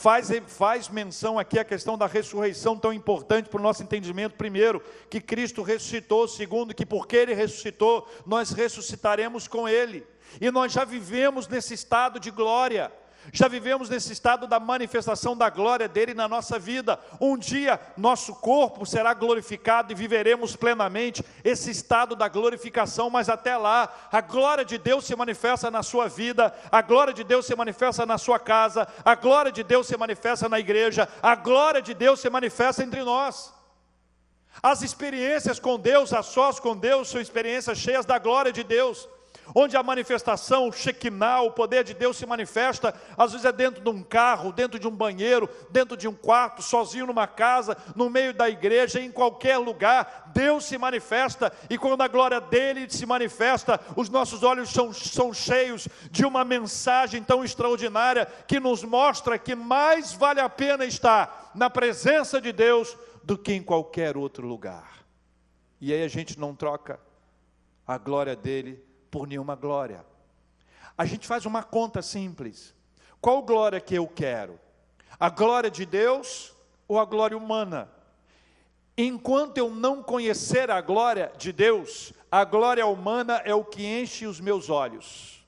Faz, 0.00 0.30
faz 0.46 0.88
menção 0.88 1.38
aqui 1.38 1.58
a 1.58 1.64
questão 1.64 1.98
da 1.98 2.06
ressurreição, 2.06 2.74
tão 2.74 2.90
importante 2.90 3.50
para 3.50 3.60
o 3.60 3.62
nosso 3.62 3.82
entendimento. 3.82 4.34
Primeiro, 4.34 4.82
que 5.10 5.20
Cristo 5.20 5.62
ressuscitou. 5.62 6.26
Segundo, 6.26 6.74
que 6.74 6.86
porque 6.86 7.16
Ele 7.16 7.34
ressuscitou, 7.34 8.08
nós 8.24 8.50
ressuscitaremos 8.50 9.46
com 9.46 9.68
Ele. 9.68 10.06
E 10.40 10.50
nós 10.50 10.72
já 10.72 10.86
vivemos 10.86 11.46
nesse 11.46 11.74
estado 11.74 12.18
de 12.18 12.30
glória. 12.30 12.90
Já 13.32 13.48
vivemos 13.48 13.88
nesse 13.88 14.12
estado 14.12 14.46
da 14.46 14.58
manifestação 14.58 15.36
da 15.36 15.50
glória 15.50 15.86
dele 15.86 16.14
na 16.14 16.26
nossa 16.26 16.58
vida. 16.58 16.98
Um 17.20 17.36
dia 17.36 17.78
nosso 17.96 18.34
corpo 18.34 18.86
será 18.86 19.12
glorificado 19.12 19.92
e 19.92 19.94
viveremos 19.94 20.56
plenamente 20.56 21.24
esse 21.44 21.70
estado 21.70 22.16
da 22.16 22.28
glorificação, 22.28 23.10
mas 23.10 23.28
até 23.28 23.56
lá, 23.56 23.92
a 24.10 24.20
glória 24.20 24.64
de 24.64 24.78
Deus 24.78 25.04
se 25.04 25.14
manifesta 25.14 25.70
na 25.70 25.82
sua 25.82 26.08
vida, 26.08 26.54
a 26.72 26.80
glória 26.80 27.12
de 27.12 27.22
Deus 27.22 27.46
se 27.46 27.54
manifesta 27.54 28.06
na 28.06 28.16
sua 28.16 28.38
casa, 28.38 28.88
a 29.04 29.14
glória 29.14 29.52
de 29.52 29.62
Deus 29.62 29.86
se 29.86 29.96
manifesta 29.96 30.48
na 30.48 30.58
igreja, 30.58 31.08
a 31.22 31.34
glória 31.34 31.82
de 31.82 31.92
Deus 31.92 32.20
se 32.20 32.30
manifesta 32.30 32.82
entre 32.82 33.02
nós. 33.04 33.52
As 34.62 34.82
experiências 34.82 35.60
com 35.60 35.78
Deus, 35.78 36.12
a 36.12 36.22
sós 36.22 36.58
com 36.58 36.76
Deus, 36.76 37.08
são 37.08 37.20
experiências 37.20 37.78
cheias 37.78 38.04
da 38.04 38.18
glória 38.18 38.52
de 38.52 38.64
Deus 38.64 39.08
onde 39.54 39.76
a 39.76 39.82
manifestação, 39.82 40.68
o 40.68 40.72
Shekinah, 40.72 41.42
o 41.42 41.50
poder 41.50 41.84
de 41.84 41.94
Deus 41.94 42.16
se 42.16 42.26
manifesta, 42.26 42.94
às 43.16 43.32
vezes 43.32 43.44
é 43.44 43.52
dentro 43.52 43.82
de 43.82 43.88
um 43.88 44.02
carro, 44.02 44.52
dentro 44.52 44.78
de 44.78 44.86
um 44.86 44.90
banheiro, 44.90 45.48
dentro 45.70 45.96
de 45.96 46.06
um 46.08 46.14
quarto, 46.14 46.62
sozinho 46.62 47.06
numa 47.06 47.26
casa, 47.26 47.76
no 47.94 48.08
meio 48.10 48.32
da 48.32 48.48
igreja, 48.48 49.00
em 49.00 49.10
qualquer 49.10 49.58
lugar, 49.58 50.30
Deus 50.34 50.64
se 50.64 50.78
manifesta, 50.78 51.52
e 51.68 51.76
quando 51.76 52.02
a 52.02 52.08
glória 52.08 52.40
dele 52.40 52.88
se 52.88 53.06
manifesta, 53.06 53.80
os 53.96 54.08
nossos 54.08 54.42
olhos 54.42 54.70
são, 54.70 54.92
são 54.92 55.32
cheios 55.32 55.88
de 56.10 56.24
uma 56.24 56.44
mensagem 56.44 57.22
tão 57.22 57.44
extraordinária 57.44 58.26
que 58.46 58.60
nos 58.60 58.82
mostra 58.84 59.38
que 59.38 59.54
mais 59.54 60.12
vale 60.12 60.40
a 60.40 60.48
pena 60.48 60.84
estar 60.84 61.50
na 61.54 61.68
presença 61.68 62.40
de 62.40 62.52
Deus 62.52 62.96
do 63.22 63.36
que 63.36 63.52
em 63.52 63.62
qualquer 63.62 64.16
outro 64.16 64.46
lugar. 64.46 65.04
E 65.80 65.92
aí 65.92 66.02
a 66.02 66.08
gente 66.08 66.38
não 66.38 66.54
troca 66.54 67.00
a 67.86 67.96
glória 67.98 68.36
dele 68.36 68.89
por 69.10 69.26
nenhuma 69.26 69.54
glória. 69.54 70.04
A 70.96 71.04
gente 71.04 71.26
faz 71.26 71.46
uma 71.46 71.62
conta 71.62 72.02
simples. 72.02 72.74
Qual 73.20 73.42
glória 73.42 73.80
que 73.80 73.94
eu 73.94 74.06
quero? 74.06 74.58
A 75.18 75.28
glória 75.28 75.70
de 75.70 75.84
Deus 75.84 76.54
ou 76.86 76.98
a 76.98 77.04
glória 77.04 77.36
humana? 77.36 77.90
Enquanto 78.96 79.58
eu 79.58 79.70
não 79.70 80.02
conhecer 80.02 80.70
a 80.70 80.80
glória 80.80 81.32
de 81.38 81.52
Deus, 81.52 82.12
a 82.30 82.44
glória 82.44 82.86
humana 82.86 83.40
é 83.44 83.54
o 83.54 83.64
que 83.64 83.84
enche 83.84 84.26
os 84.26 84.40
meus 84.40 84.68
olhos. 84.68 85.40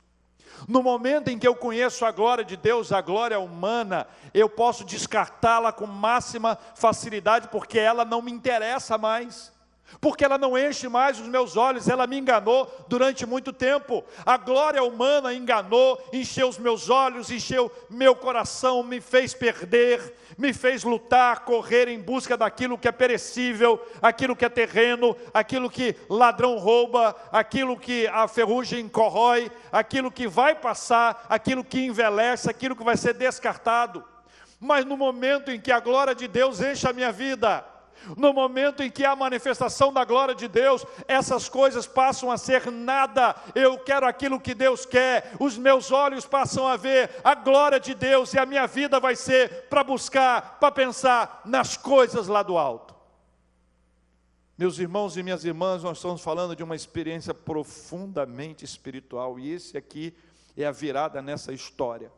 No 0.67 0.83
momento 0.83 1.29
em 1.29 1.39
que 1.39 1.47
eu 1.47 1.55
conheço 1.55 2.05
a 2.05 2.13
glória 2.13 2.45
de 2.45 2.57
Deus, 2.57 2.93
a 2.93 3.01
glória 3.01 3.39
humana, 3.39 4.07
eu 4.33 4.49
posso 4.49 4.85
descartá-la 4.85 5.73
com 5.73 5.87
máxima 5.87 6.57
facilidade, 6.75 7.49
porque 7.49 7.79
ela 7.79 8.05
não 8.05 8.23
me 8.23 8.33
interessa 8.33 8.97
mais 8.97 9.52
porque 10.01 10.25
ela 10.25 10.39
não 10.39 10.57
enche 10.57 10.89
mais 10.89 11.19
os 11.21 11.29
meus 11.29 11.57
olhos, 11.57 11.89
ela 11.89 12.07
me 12.07 12.19
enganou 12.19 12.71
durante 12.89 13.27
muito 13.27 13.53
tempo. 13.53 14.05
A 14.25 14.37
glória 14.37 14.83
humana 14.83 15.33
enganou, 15.35 16.03
encheu 16.13 16.49
os 16.49 16.59
meus 16.59 16.91
olhos, 16.91 17.31
encheu 17.31 17.71
meu 17.89 18.15
coração, 18.15 18.83
me 18.83 19.01
fez 19.01 19.35
perder, 19.35 20.15
me 20.37 20.53
fez 20.53 20.85
lutar, 20.85 21.41
correr 21.41 21.89
em 21.89 22.01
busca 22.01 22.37
daquilo 22.37 22.79
que 22.79 22.89
é 22.89 22.93
perecível, 22.93 23.81
aquilo 24.01 24.37
que 24.37 24.45
é 24.45 24.49
terreno, 24.49 25.17
aquilo 25.33 25.71
que 25.71 25.97
ladrão 26.09 26.57
rouba, 26.59 27.15
aquilo 27.31 27.79
que 27.79 28.07
a 28.09 28.27
ferrugem 28.27 28.89
corrói, 28.89 29.51
aquilo 29.71 30.11
que 30.11 30.27
vai 30.27 30.55
passar, 30.55 31.27
aquilo 31.29 31.65
que 31.65 31.81
envelhece, 31.87 32.51
aquilo 32.51 32.77
que 32.77 32.85
vai 32.85 32.97
ser 32.97 33.15
descartado. 33.15 34.05
Mas 34.59 34.85
no 34.85 34.97
momento 34.97 35.51
em 35.51 35.61
que 35.61 35.73
a 35.73 35.81
glória 35.81 36.15
de 36.15 36.29
Deus 36.29 36.61
enche 36.61 36.87
a 36.87 36.93
minha 36.93 37.11
vida, 37.11 37.65
no 38.17 38.33
momento 38.33 38.83
em 38.83 38.91
que 38.91 39.05
há 39.05 39.15
manifestação 39.15 39.93
da 39.93 40.05
glória 40.05 40.35
de 40.35 40.49
Deus, 40.49 40.85
essas 41.07 41.49
coisas 41.49 41.87
passam 41.87 42.31
a 42.31 42.37
ser 42.37 42.71
nada. 42.71 43.35
Eu 43.55 43.79
quero 43.79 44.07
aquilo 44.07 44.41
que 44.41 44.55
Deus 44.55 44.85
quer. 44.87 45.33
Os 45.39 45.57
meus 45.59 45.91
olhos 45.91 46.27
passam 46.27 46.67
a 46.67 46.77
ver 46.77 47.11
a 47.23 47.35
glória 47.35 47.79
de 47.79 47.95
Deus 47.95 48.33
e 48.35 48.39
a 48.39 48.47
minha 48.47 48.67
vida 48.67 48.99
vai 49.01 49.17
ser 49.17 49.69
para 49.69 49.85
buscar, 49.85 50.59
para 50.59 50.71
pensar 50.71 51.43
nas 51.45 51.77
coisas 51.77 52.29
lá 52.29 52.43
do 52.43 52.59
alto. 52.59 52.95
Meus 54.57 54.79
irmãos 54.79 55.17
e 55.17 55.23
minhas 55.23 55.45
irmãs, 55.45 55.83
nós 55.83 55.99
estamos 55.99 56.21
falando 56.21 56.55
de 56.55 56.63
uma 56.63 56.77
experiência 56.77 57.35
profundamente 57.35 58.65
espiritual 58.65 59.39
e 59.39 59.51
esse 59.51 59.77
aqui 59.77 60.15
é 60.57 60.65
a 60.65 60.71
virada 60.71 61.23
nessa 61.23 61.53
história. 61.53 62.13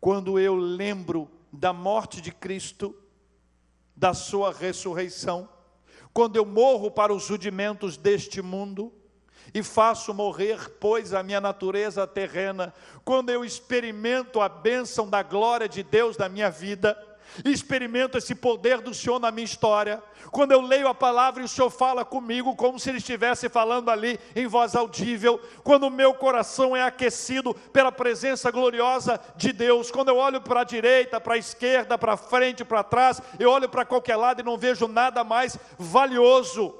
Quando 0.00 0.38
eu 0.38 0.54
lembro 0.54 1.30
da 1.52 1.72
morte 1.72 2.20
de 2.20 2.32
Cristo, 2.32 2.94
da 3.96 4.12
sua 4.12 4.52
ressurreição, 4.52 5.48
quando 6.12 6.36
eu 6.36 6.44
morro 6.44 6.90
para 6.90 7.12
os 7.12 7.28
rudimentos 7.28 7.96
deste 7.96 8.42
mundo 8.42 8.92
e 9.54 9.62
faço 9.62 10.12
morrer, 10.12 10.70
pois, 10.80 11.14
a 11.14 11.22
minha 11.22 11.40
natureza 11.40 12.06
terrena, 12.06 12.74
quando 13.04 13.30
eu 13.30 13.44
experimento 13.44 14.40
a 14.40 14.48
bênção 14.48 15.08
da 15.08 15.22
glória 15.22 15.68
de 15.68 15.82
Deus 15.82 16.16
na 16.16 16.28
minha 16.28 16.50
vida, 16.50 16.96
experimento 17.44 18.16
esse 18.16 18.34
poder 18.34 18.80
do 18.80 18.94
Senhor 18.94 19.18
na 19.18 19.30
minha 19.30 19.44
história. 19.44 20.02
Quando 20.30 20.52
eu 20.52 20.60
leio 20.60 20.88
a 20.88 20.94
palavra 20.94 21.42
e 21.42 21.44
o 21.44 21.48
Senhor 21.48 21.70
fala 21.70 22.04
comigo 22.04 22.54
como 22.56 22.78
se 22.78 22.88
ele 22.88 22.98
estivesse 22.98 23.48
falando 23.48 23.90
ali 23.90 24.18
em 24.34 24.46
voz 24.46 24.74
audível, 24.74 25.40
quando 25.62 25.84
o 25.84 25.90
meu 25.90 26.14
coração 26.14 26.76
é 26.76 26.82
aquecido 26.82 27.54
pela 27.72 27.92
presença 27.92 28.50
gloriosa 28.50 29.20
de 29.36 29.52
Deus, 29.52 29.90
quando 29.90 30.08
eu 30.08 30.16
olho 30.16 30.40
para 30.40 30.60
a 30.60 30.64
direita, 30.64 31.20
para 31.20 31.34
a 31.34 31.38
esquerda, 31.38 31.98
para 31.98 32.16
frente, 32.16 32.64
para 32.64 32.82
trás, 32.82 33.20
eu 33.38 33.50
olho 33.50 33.68
para 33.68 33.84
qualquer 33.84 34.16
lado 34.16 34.40
e 34.40 34.44
não 34.44 34.56
vejo 34.56 34.88
nada 34.88 35.24
mais 35.24 35.58
valioso, 35.78 36.74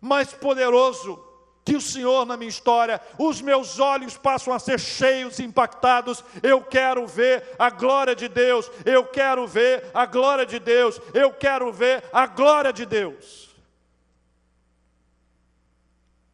mais 0.00 0.32
poderoso 0.32 1.25
que 1.66 1.74
o 1.74 1.80
Senhor 1.80 2.24
na 2.24 2.36
minha 2.36 2.48
história, 2.48 3.00
os 3.18 3.42
meus 3.42 3.80
olhos 3.80 4.16
passam 4.16 4.54
a 4.54 4.58
ser 4.60 4.78
cheios, 4.78 5.40
impactados. 5.40 6.22
Eu 6.40 6.62
quero 6.62 7.04
ver 7.08 7.56
a 7.58 7.68
glória 7.68 8.14
de 8.14 8.28
Deus, 8.28 8.70
eu 8.84 9.04
quero 9.04 9.48
ver 9.48 9.90
a 9.92 10.06
glória 10.06 10.46
de 10.46 10.60
Deus, 10.60 11.00
eu 11.12 11.32
quero 11.32 11.72
ver 11.72 12.04
a 12.12 12.24
glória 12.28 12.72
de 12.72 12.86
Deus. 12.86 13.52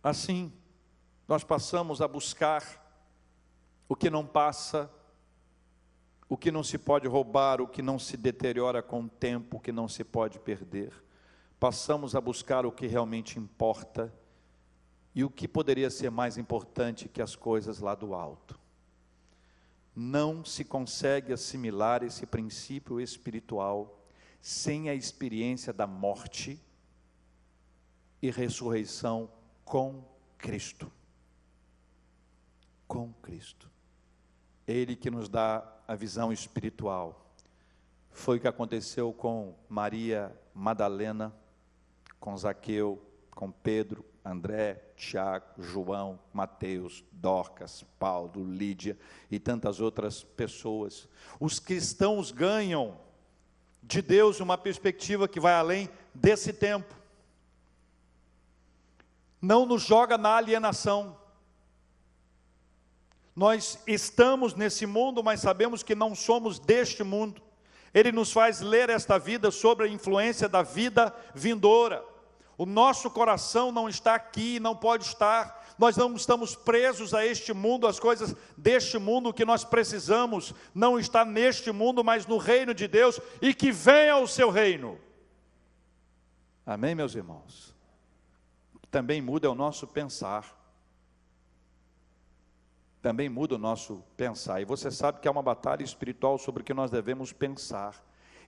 Assim, 0.02 0.52
nós 1.26 1.42
passamos 1.42 2.02
a 2.02 2.08
buscar 2.08 2.62
o 3.88 3.96
que 3.96 4.10
não 4.10 4.26
passa, 4.26 4.90
o 6.28 6.36
que 6.36 6.52
não 6.52 6.62
se 6.62 6.76
pode 6.76 7.08
roubar, 7.08 7.62
o 7.62 7.66
que 7.66 7.80
não 7.80 7.98
se 7.98 8.18
deteriora 8.18 8.82
com 8.82 9.00
o 9.00 9.08
tempo, 9.08 9.56
o 9.56 9.60
que 9.60 9.72
não 9.72 9.88
se 9.88 10.04
pode 10.04 10.38
perder. 10.38 10.92
Passamos 11.58 12.14
a 12.14 12.20
buscar 12.20 12.66
o 12.66 12.72
que 12.72 12.86
realmente 12.86 13.38
importa 13.38 14.12
e 15.14 15.24
o 15.24 15.30
que 15.30 15.46
poderia 15.46 15.90
ser 15.90 16.10
mais 16.10 16.38
importante 16.38 17.08
que 17.08 17.20
as 17.20 17.36
coisas 17.36 17.78
lá 17.80 17.94
do 17.94 18.14
alto? 18.14 18.58
Não 19.94 20.44
se 20.44 20.64
consegue 20.64 21.32
assimilar 21.32 22.02
esse 22.02 22.24
princípio 22.24 23.00
espiritual 23.00 24.00
sem 24.40 24.88
a 24.88 24.94
experiência 24.94 25.72
da 25.72 25.86
morte 25.86 26.60
e 28.20 28.30
ressurreição 28.30 29.30
com 29.64 30.02
Cristo. 30.38 30.90
Com 32.88 33.12
Cristo. 33.14 33.70
Ele 34.66 34.96
que 34.96 35.10
nos 35.10 35.28
dá 35.28 35.80
a 35.86 35.94
visão 35.94 36.32
espiritual. 36.32 37.34
Foi 38.10 38.38
o 38.38 38.40
que 38.40 38.48
aconteceu 38.48 39.12
com 39.12 39.54
Maria 39.68 40.34
Madalena 40.54 41.34
com 42.22 42.36
Zaqueu, 42.36 43.04
com 43.32 43.50
Pedro, 43.50 44.04
André, 44.24 44.80
Tiago, 44.96 45.62
João, 45.62 46.18
Mateus, 46.32 47.04
Dorcas, 47.10 47.84
Paulo, 47.98 48.44
Lídia 48.44 48.96
e 49.30 49.38
tantas 49.38 49.80
outras 49.80 50.22
pessoas. 50.22 51.08
Os 51.40 51.58
cristãos 51.58 52.30
ganham 52.30 52.98
de 53.82 54.00
Deus 54.00 54.38
uma 54.38 54.56
perspectiva 54.56 55.26
que 55.26 55.40
vai 55.40 55.54
além 55.54 55.90
desse 56.14 56.52
tempo. 56.52 56.94
Não 59.40 59.66
nos 59.66 59.82
joga 59.82 60.16
na 60.16 60.36
alienação. 60.36 61.18
Nós 63.34 63.78
estamos 63.88 64.54
nesse 64.54 64.86
mundo, 64.86 65.22
mas 65.24 65.40
sabemos 65.40 65.82
que 65.82 65.96
não 65.96 66.14
somos 66.14 66.60
deste 66.60 67.02
mundo. 67.02 67.42
Ele 67.92 68.12
nos 68.12 68.30
faz 68.30 68.60
ler 68.60 68.88
esta 68.88 69.18
vida 69.18 69.50
sobre 69.50 69.86
a 69.86 69.90
influência 69.90 70.48
da 70.48 70.62
vida 70.62 71.14
vindoura. 71.34 72.11
O 72.62 72.66
nosso 72.66 73.10
coração 73.10 73.72
não 73.72 73.88
está 73.88 74.14
aqui, 74.14 74.60
não 74.60 74.76
pode 74.76 75.04
estar. 75.04 75.74
Nós 75.76 75.96
não 75.96 76.14
estamos 76.14 76.54
presos 76.54 77.12
a 77.12 77.26
este 77.26 77.52
mundo, 77.52 77.88
as 77.88 77.98
coisas 77.98 78.36
deste 78.56 78.98
mundo 78.98 79.34
que 79.34 79.44
nós 79.44 79.64
precisamos 79.64 80.54
não 80.72 80.96
está 80.96 81.24
neste 81.24 81.72
mundo, 81.72 82.04
mas 82.04 82.24
no 82.24 82.38
reino 82.38 82.72
de 82.72 82.86
Deus 82.86 83.18
e 83.40 83.52
que 83.52 83.72
venha 83.72 84.16
o 84.16 84.28
seu 84.28 84.48
reino. 84.48 84.96
Amém, 86.64 86.94
meus 86.94 87.16
irmãos? 87.16 87.74
O 88.76 88.86
também 88.86 89.20
muda 89.20 89.50
o 89.50 89.56
nosso 89.56 89.84
pensar. 89.84 90.56
Também 93.02 93.28
muda 93.28 93.56
o 93.56 93.58
nosso 93.58 94.04
pensar. 94.16 94.62
E 94.62 94.64
você 94.64 94.88
sabe 94.88 95.18
que 95.18 95.26
há 95.26 95.32
uma 95.32 95.42
batalha 95.42 95.82
espiritual 95.82 96.38
sobre 96.38 96.62
o 96.62 96.64
que 96.64 96.72
nós 96.72 96.92
devemos 96.92 97.32
pensar. 97.32 98.00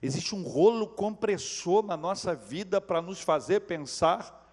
Existe 0.05 0.35
um 0.35 0.43
rolo 0.43 0.85
compressor 0.85 1.83
na 1.83 1.97
nossa 1.97 2.35
vida 2.35 2.79
para 2.79 3.01
nos 3.01 3.21
fazer 3.21 3.61
pensar 3.61 4.43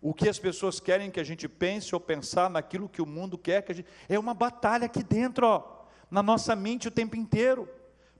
o 0.00 0.14
que 0.14 0.26
as 0.26 0.38
pessoas 0.38 0.80
querem 0.80 1.10
que 1.10 1.20
a 1.20 1.24
gente 1.24 1.46
pense 1.46 1.94
ou 1.94 2.00
pensar 2.00 2.48
naquilo 2.48 2.88
que 2.88 3.02
o 3.02 3.06
mundo 3.06 3.36
quer 3.36 3.62
que 3.62 3.72
a 3.72 3.74
gente. 3.74 3.88
É 4.08 4.18
uma 4.18 4.32
batalha 4.32 4.86
aqui 4.86 5.02
dentro, 5.02 5.46
ó, 5.46 5.84
na 6.10 6.22
nossa 6.22 6.56
mente 6.56 6.88
o 6.88 6.90
tempo 6.90 7.14
inteiro. 7.14 7.68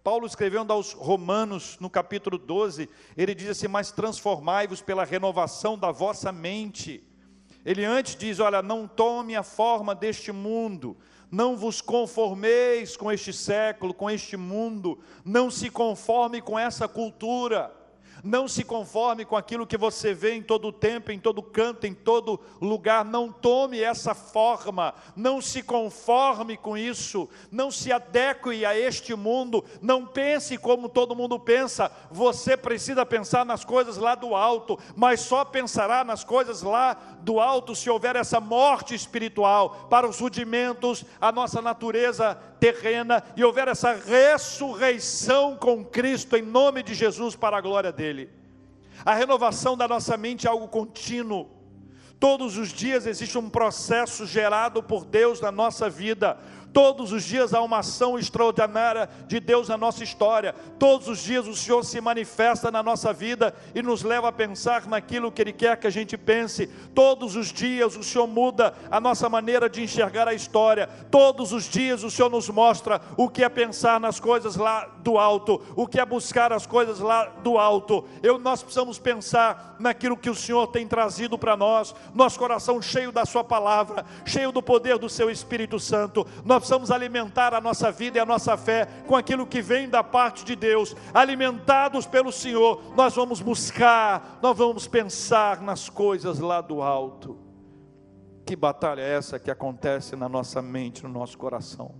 Paulo 0.04 0.26
escrevendo 0.26 0.70
aos 0.70 0.92
Romanos, 0.92 1.78
no 1.80 1.88
capítulo 1.88 2.36
12, 2.36 2.90
ele 3.16 3.34
diz 3.34 3.48
assim: 3.48 3.68
Mas 3.68 3.90
transformai-vos 3.90 4.82
pela 4.82 5.02
renovação 5.02 5.78
da 5.78 5.90
vossa 5.90 6.30
mente. 6.30 7.02
Ele 7.64 7.86
antes 7.86 8.16
diz: 8.16 8.38
Olha, 8.38 8.60
não 8.60 8.86
tome 8.86 9.34
a 9.34 9.42
forma 9.42 9.94
deste 9.94 10.30
mundo, 10.30 10.94
não 11.32 11.56
vos 11.56 11.80
conformeis 11.80 12.94
com 12.94 13.10
este 13.10 13.32
século, 13.32 13.94
com 13.94 14.10
este 14.10 14.36
mundo, 14.36 14.98
não 15.24 15.50
se 15.50 15.70
conforme 15.70 16.42
com 16.42 16.58
essa 16.58 16.86
cultura. 16.86 17.74
Não 18.22 18.46
se 18.46 18.62
conforme 18.62 19.24
com 19.24 19.36
aquilo 19.36 19.66
que 19.66 19.76
você 19.76 20.14
vê 20.14 20.34
em 20.34 20.42
todo 20.42 20.70
tempo, 20.70 21.10
em 21.10 21.18
todo 21.18 21.42
canto, 21.42 21.86
em 21.86 21.94
todo 21.94 22.38
lugar. 22.60 23.04
Não 23.04 23.32
tome 23.32 23.80
essa 23.80 24.14
forma. 24.14 24.94
Não 25.16 25.40
se 25.40 25.60
conforme 25.62 26.56
com 26.56 26.78
isso. 26.78 27.28
Não 27.50 27.70
se 27.70 27.90
adeque 27.90 28.64
a 28.64 28.78
este 28.78 29.14
mundo. 29.16 29.64
Não 29.80 30.06
pense 30.06 30.56
como 30.56 30.88
todo 30.88 31.16
mundo 31.16 31.38
pensa. 31.40 31.90
Você 32.12 32.56
precisa 32.56 33.04
pensar 33.04 33.44
nas 33.44 33.64
coisas 33.64 33.96
lá 33.96 34.14
do 34.14 34.36
alto, 34.36 34.78
mas 34.94 35.20
só 35.20 35.44
pensará 35.44 36.04
nas 36.04 36.22
coisas 36.22 36.62
lá 36.62 36.94
do 37.22 37.40
alto 37.40 37.74
se 37.74 37.90
houver 37.90 38.14
essa 38.14 38.40
morte 38.40 38.94
espiritual 38.94 39.88
para 39.90 40.08
os 40.08 40.20
rudimentos, 40.20 41.04
a 41.20 41.32
nossa 41.32 41.60
natureza 41.60 42.38
terrena 42.60 43.24
e 43.36 43.42
houver 43.42 43.66
essa 43.66 43.92
ressurreição 43.92 45.56
com 45.56 45.84
Cristo 45.84 46.36
em 46.36 46.42
nome 46.42 46.82
de 46.82 46.94
Jesus 46.94 47.34
para 47.34 47.56
a 47.56 47.60
glória 47.60 47.90
dele. 47.90 48.11
A 49.04 49.14
renovação 49.14 49.76
da 49.76 49.88
nossa 49.88 50.16
mente 50.16 50.46
é 50.46 50.50
algo 50.50 50.68
contínuo. 50.68 51.50
Todos 52.20 52.56
os 52.56 52.68
dias 52.68 53.06
existe 53.06 53.36
um 53.36 53.50
processo 53.50 54.26
gerado 54.26 54.82
por 54.82 55.04
Deus 55.04 55.40
na 55.40 55.50
nossa 55.50 55.90
vida. 55.90 56.38
Todos 56.72 57.12
os 57.12 57.24
dias 57.24 57.52
há 57.52 57.60
uma 57.60 57.78
ação 57.78 58.18
extraordinária 58.18 59.08
de 59.26 59.38
Deus 59.38 59.68
na 59.68 59.76
nossa 59.76 60.02
história. 60.02 60.54
Todos 60.78 61.06
os 61.06 61.22
dias 61.22 61.46
o 61.46 61.54
Senhor 61.54 61.84
se 61.84 62.00
manifesta 62.00 62.70
na 62.70 62.82
nossa 62.82 63.12
vida 63.12 63.54
e 63.74 63.82
nos 63.82 64.02
leva 64.02 64.28
a 64.28 64.32
pensar 64.32 64.86
naquilo 64.86 65.30
que 65.30 65.42
Ele 65.42 65.52
quer 65.52 65.76
que 65.76 65.86
a 65.86 65.90
gente 65.90 66.16
pense. 66.16 66.66
Todos 66.94 67.36
os 67.36 67.52
dias 67.52 67.96
o 67.96 68.02
Senhor 68.02 68.26
muda 68.26 68.74
a 68.90 68.98
nossa 68.98 69.28
maneira 69.28 69.68
de 69.68 69.82
enxergar 69.82 70.26
a 70.26 70.34
história. 70.34 70.88
Todos 71.10 71.52
os 71.52 71.64
dias 71.64 72.02
o 72.02 72.10
Senhor 72.10 72.30
nos 72.30 72.48
mostra 72.48 73.00
o 73.16 73.28
que 73.28 73.44
é 73.44 73.48
pensar 73.48 74.00
nas 74.00 74.18
coisas 74.18 74.56
lá 74.56 74.88
do 75.02 75.18
alto, 75.18 75.60
o 75.76 75.86
que 75.86 76.00
é 76.00 76.06
buscar 76.06 76.52
as 76.52 76.66
coisas 76.66 77.00
lá 77.00 77.26
do 77.42 77.58
alto. 77.58 78.04
Eu, 78.22 78.38
nós 78.38 78.62
precisamos 78.62 78.98
pensar 78.98 79.76
naquilo 79.78 80.16
que 80.16 80.30
o 80.30 80.34
Senhor 80.34 80.68
tem 80.68 80.86
trazido 80.86 81.36
para 81.36 81.56
nós, 81.56 81.94
nosso 82.14 82.38
coração 82.38 82.80
cheio 82.80 83.12
da 83.12 83.26
Sua 83.26 83.44
palavra, 83.44 84.06
cheio 84.24 84.52
do 84.52 84.62
poder 84.62 84.96
do 84.96 85.08
Seu 85.08 85.28
Espírito 85.28 85.78
Santo. 85.78 86.26
Nós 86.44 86.61
precisamos 86.62 86.90
alimentar 86.90 87.52
a 87.52 87.60
nossa 87.60 87.90
vida 87.90 88.18
e 88.18 88.20
a 88.20 88.24
nossa 88.24 88.56
fé 88.56 88.86
com 89.06 89.16
aquilo 89.16 89.46
que 89.46 89.60
vem 89.60 89.88
da 89.88 90.02
parte 90.02 90.44
de 90.44 90.56
Deus. 90.56 90.96
Alimentados 91.12 92.06
pelo 92.06 92.32
Senhor, 92.32 92.94
nós 92.96 93.14
vamos 93.14 93.40
buscar, 93.40 94.38
nós 94.40 94.56
vamos 94.56 94.86
pensar 94.86 95.60
nas 95.60 95.88
coisas 95.88 96.38
lá 96.38 96.60
do 96.60 96.80
alto. 96.80 97.36
Que 98.46 98.56
batalha 98.56 99.00
é 99.00 99.14
essa 99.14 99.38
que 99.38 99.50
acontece 99.50 100.16
na 100.16 100.28
nossa 100.28 100.62
mente, 100.62 101.02
no 101.02 101.08
nosso 101.08 101.36
coração? 101.36 101.94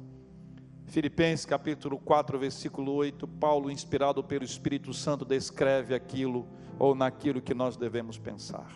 Filipenses 0.87 1.47
capítulo 1.47 1.99
4, 1.99 2.39
versículo 2.39 2.93
8, 2.93 3.27
Paulo, 3.27 3.71
inspirado 3.71 4.23
pelo 4.23 4.45
Espírito 4.45 4.93
Santo, 4.93 5.25
descreve 5.25 5.95
aquilo 5.95 6.47
ou 6.79 6.95
naquilo 6.95 7.41
que 7.41 7.55
nós 7.55 7.77
devemos 7.77 8.19
pensar. 8.19 8.71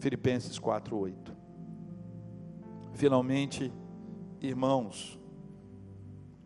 Filipenses 0.00 0.58
4, 0.58 0.96
8. 0.96 1.36
Finalmente, 2.94 3.72
irmãos, 4.40 5.18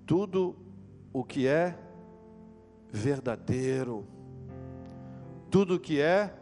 tudo 0.07 0.57
o 1.13 1.23
que 1.23 1.47
é 1.47 1.79
verdadeiro, 2.91 4.07
tudo 5.51 5.75
o 5.75 5.81
que 5.81 6.01
é 6.01 6.35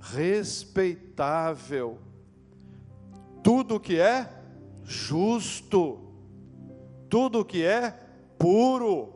respeitável, 0.00 1.98
tudo 3.42 3.76
o 3.76 3.80
que 3.80 3.98
é 3.98 4.28
justo, 4.84 6.00
tudo 7.08 7.40
o 7.40 7.44
que 7.44 7.64
é 7.64 7.90
puro, 8.38 9.14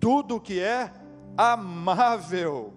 tudo 0.00 0.36
o 0.36 0.40
que 0.40 0.58
é 0.60 0.92
amável, 1.36 2.72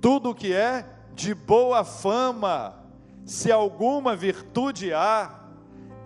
tudo 0.00 0.30
o 0.30 0.34
que 0.34 0.52
é 0.52 0.88
de 1.14 1.34
boa 1.34 1.84
fama, 1.84 2.82
se 3.24 3.50
alguma 3.50 4.16
virtude 4.16 4.92
há, 4.92 5.43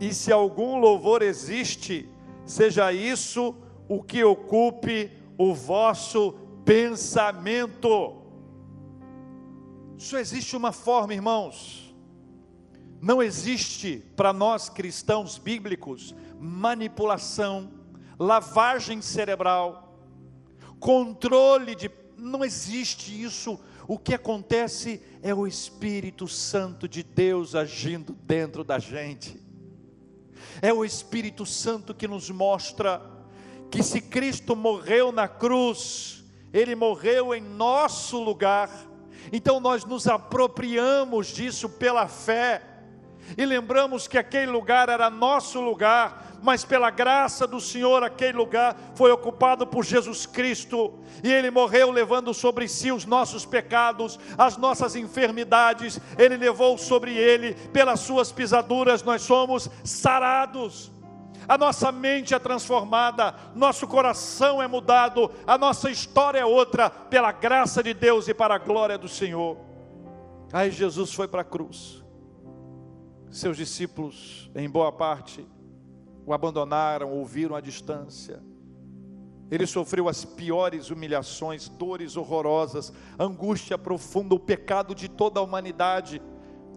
e 0.01 0.15
se 0.15 0.33
algum 0.33 0.79
louvor 0.79 1.23
existe, 1.23 2.09
seja 2.45 2.93
isso 2.93 3.55
o 3.89 4.03
que 4.03 4.23
ocupe 4.23 5.11
o 5.37 5.55
vosso 5.55 6.33
pensamento. 6.65 8.17
Só 9.97 10.19
existe 10.19 10.57
uma 10.57 10.71
forma, 10.71 11.15
irmãos. 11.15 11.95
Não 13.01 13.23
existe 13.23 14.05
para 14.17 14.33
nós 14.33 14.69
cristãos 14.69 15.39
bíblicos 15.39 16.15
manipulação, 16.39 17.71
lavagem 18.19 19.01
cerebral, 19.01 19.99
controle 20.79 21.75
de. 21.75 21.91
Não 22.17 22.45
existe 22.45 23.23
isso. 23.23 23.59
O 23.87 23.99
que 23.99 24.13
acontece 24.15 25.01
é 25.23 25.35
o 25.35 25.47
Espírito 25.47 26.29
Santo 26.29 26.87
de 26.89 27.03
Deus 27.03 27.55
agindo 27.55 28.13
dentro 28.13 28.63
da 28.63 28.79
gente. 28.79 29.48
É 30.61 30.73
o 30.73 30.85
Espírito 30.85 31.47
Santo 31.47 31.95
que 31.95 32.09
nos 32.09 32.31
mostra 32.31 33.01
que 33.71 33.83
se 33.83 34.01
Cristo 34.01 34.57
morreu 34.57 35.13
na 35.13 35.29
cruz, 35.29 36.25
ele 36.53 36.75
morreu 36.75 37.35
em 37.35 37.41
nosso 37.41 38.23
lugar. 38.23 38.71
Então 39.33 39.61
nós 39.61 39.85
nos 39.85 40.07
apropriamos 40.07 41.29
disso 41.29 41.69
pela 41.69 42.09
fé 42.09 42.63
e 43.37 43.45
lembramos 43.45 44.09
que 44.09 44.19
aquele 44.19 44.51
lugar 44.51 44.89
era 44.89 45.11
nosso 45.11 45.61
lugar, 45.61 46.39
mas 46.43 46.65
pela 46.65 46.91
graça 46.91 47.47
do 47.47 47.61
Senhor, 47.61 48.03
aquele 48.03 48.39
lugar 48.39 48.77
foi 48.95 49.11
ocupado 49.11 49.67
por 49.67 49.85
Jesus 49.85 50.27
Cristo, 50.27 50.99
e 51.23 51.33
Ele 51.33 51.51
morreu 51.51 51.91
levando 51.91 52.33
sobre 52.33 52.69
si 52.69 52.93
os 52.93 53.05
nossos 53.05 53.45
pecados, 53.45 54.19
as 54.37 54.57
nossas 54.57 54.95
enfermidades, 54.95 56.01
Ele 56.17 56.37
levou 56.37 56.79
sobre 56.79 57.17
Ele, 57.17 57.55
pelas 57.73 58.01
Suas 58.01 58.31
pisaduras, 58.31 59.03
nós 59.03 59.23
somos 59.23 59.69
sarados. 59.85 60.91
A 61.49 61.57
nossa 61.57 61.91
mente 61.91 62.35
é 62.35 62.39
transformada, 62.39 63.35
nosso 63.55 63.87
coração 63.87 64.63
é 64.63 64.69
mudado, 64.69 65.31
a 65.47 65.57
nossa 65.57 65.91
história 65.91 66.41
é 66.41 66.45
outra, 66.45 66.91
pela 66.91 67.33
graça 67.33 67.83
de 67.83 67.95
Deus 67.95 68.29
e 68.29 68.35
para 68.35 68.57
a 68.57 68.59
glória 68.59 68.99
do 68.99 69.09
Senhor. 69.09 69.57
Aí 70.53 70.71
Jesus 70.71 71.13
foi 71.13 71.27
para 71.27 71.41
a 71.41 71.45
cruz, 71.45 72.05
seus 73.31 73.57
discípulos, 73.57 74.51
em 74.55 74.69
boa 74.69 74.91
parte, 74.91 75.47
o 76.27 76.33
abandonaram, 76.33 77.11
ouviram 77.11 77.55
à 77.55 77.61
distância. 77.61 78.43
Ele 79.51 79.67
sofreu 79.67 80.09
as 80.09 80.25
piores 80.25 80.91
humilhações, 80.91 81.69
dores 81.69 82.17
horrorosas, 82.17 82.93
angústia 83.19 83.79
profunda, 83.79 84.35
o 84.35 84.41
pecado 84.41 84.95
de 84.95 85.09
toda 85.09 85.41
a 85.41 85.43
humanidade, 85.43 86.21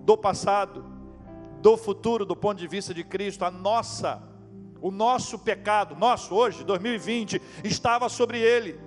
do 0.03 0.17
passado, 0.17 0.85
do 1.61 1.75
futuro, 1.77 2.25
do 2.25 2.35
ponto 2.35 2.57
de 2.57 2.67
vista 2.67 2.93
de 2.93 3.03
Cristo, 3.03 3.43
a 3.43 3.51
nossa, 3.51 4.23
o 4.81 4.89
nosso 4.89 5.37
pecado, 5.37 5.95
nosso 5.95 6.33
hoje, 6.33 6.63
2020, 6.63 7.41
estava 7.63 8.07
sobre 8.07 8.39
ele. 8.39 8.79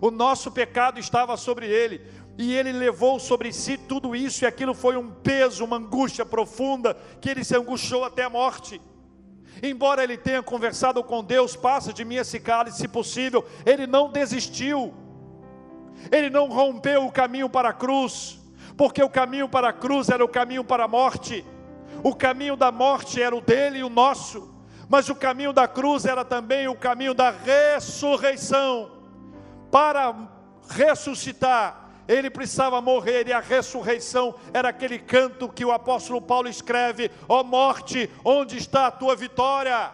O 0.00 0.10
nosso 0.10 0.50
pecado 0.52 0.98
estava 0.98 1.36
sobre 1.36 1.66
ele, 1.66 2.00
e 2.38 2.54
ele 2.54 2.70
levou 2.70 3.18
sobre 3.18 3.52
si 3.52 3.76
tudo 3.76 4.14
isso, 4.14 4.44
e 4.44 4.46
aquilo 4.46 4.72
foi 4.72 4.96
um 4.96 5.10
peso, 5.10 5.64
uma 5.64 5.76
angústia 5.76 6.24
profunda, 6.24 6.96
que 7.20 7.28
ele 7.28 7.42
se 7.42 7.56
angustiou 7.56 8.04
até 8.04 8.22
a 8.22 8.30
morte. 8.30 8.80
Embora 9.60 10.04
ele 10.04 10.16
tenha 10.16 10.40
conversado 10.40 11.02
com 11.02 11.24
Deus, 11.24 11.56
passa 11.56 11.92
de 11.92 12.04
mim 12.04 12.14
esse 12.14 12.38
cálice, 12.38 12.78
se 12.78 12.86
possível, 12.86 13.44
ele 13.66 13.88
não 13.88 14.12
desistiu, 14.12 14.94
ele 16.12 16.30
não 16.30 16.48
rompeu 16.48 17.04
o 17.04 17.10
caminho 17.10 17.50
para 17.50 17.70
a 17.70 17.72
cruz, 17.72 18.38
porque 18.76 19.02
o 19.02 19.10
caminho 19.10 19.48
para 19.48 19.70
a 19.70 19.72
cruz 19.72 20.08
era 20.08 20.24
o 20.24 20.28
caminho 20.28 20.62
para 20.62 20.84
a 20.84 20.88
morte, 20.88 21.44
o 22.04 22.14
caminho 22.14 22.56
da 22.56 22.70
morte 22.70 23.20
era 23.20 23.34
o 23.34 23.40
dele 23.40 23.78
e 23.80 23.84
o 23.84 23.90
nosso, 23.90 24.54
mas 24.88 25.08
o 25.08 25.14
caminho 25.16 25.52
da 25.52 25.66
cruz 25.66 26.04
era 26.04 26.24
também 26.24 26.68
o 26.68 26.76
caminho 26.76 27.14
da 27.14 27.30
ressurreição, 27.32 28.92
para 29.72 30.14
ressuscitar, 30.68 31.87
ele 32.08 32.30
precisava 32.30 32.80
morrer 32.80 33.28
e 33.28 33.32
a 33.34 33.38
ressurreição 33.38 34.34
era 34.54 34.70
aquele 34.70 34.98
canto 34.98 35.46
que 35.46 35.64
o 35.64 35.70
apóstolo 35.70 36.22
Paulo 36.22 36.48
escreve: 36.48 37.10
Ó 37.28 37.40
oh 37.40 37.44
morte, 37.44 38.10
onde 38.24 38.56
está 38.56 38.86
a 38.86 38.90
tua 38.90 39.14
vitória? 39.14 39.92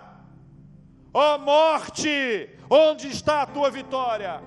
Ó 1.13 1.35
oh 1.35 1.39
morte, 1.39 2.49
onde 2.71 3.09
está 3.09 3.43
a 3.43 3.47
tua 3.47 3.69
vitória? 3.69 4.41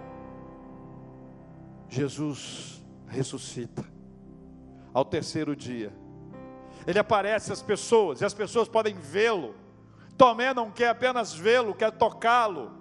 Jesus 1.90 2.82
ressuscita 3.08 3.86
ao 4.94 5.04
terceiro 5.04 5.54
dia. 5.54 5.94
Ele 6.86 7.00
aparece 7.00 7.52
às 7.52 7.62
pessoas 7.62 8.22
e 8.22 8.26
as 8.26 8.34
pessoas 8.34 8.70
podem 8.70 8.96
vê-lo. 8.96 9.54
Tomé 10.18 10.54
não 10.54 10.72
quer 10.72 10.90
apenas 10.90 11.34
vê-lo, 11.34 11.76
quer 11.76 11.92
tocá-lo. 11.92 12.72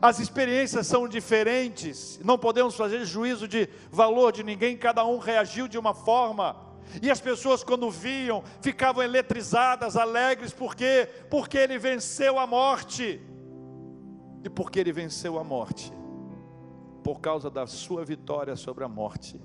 As 0.00 0.18
experiências 0.18 0.86
são 0.86 1.08
diferentes, 1.08 2.20
não 2.24 2.38
podemos 2.38 2.74
fazer 2.74 3.04
juízo 3.04 3.46
de 3.46 3.68
valor 3.90 4.32
de 4.32 4.42
ninguém, 4.42 4.76
cada 4.76 5.04
um 5.04 5.18
reagiu 5.18 5.68
de 5.68 5.78
uma 5.78 5.94
forma. 5.94 6.56
E 7.02 7.10
as 7.10 7.20
pessoas, 7.20 7.64
quando 7.64 7.90
viam, 7.90 8.42
ficavam 8.60 9.02
eletrizadas, 9.02 9.96
alegres, 9.96 10.52
por 10.52 10.74
quê? 10.74 11.08
Porque 11.30 11.58
ele 11.58 11.78
venceu 11.78 12.38
a 12.38 12.46
morte. 12.46 13.20
E 14.44 14.48
porque 14.48 14.78
ele 14.78 14.92
venceu 14.92 15.38
a 15.38 15.44
morte, 15.44 15.92
por 17.02 17.20
causa 17.20 17.50
da 17.50 17.66
sua 17.66 18.04
vitória 18.04 18.54
sobre 18.54 18.84
a 18.84 18.88
morte, 18.88 19.40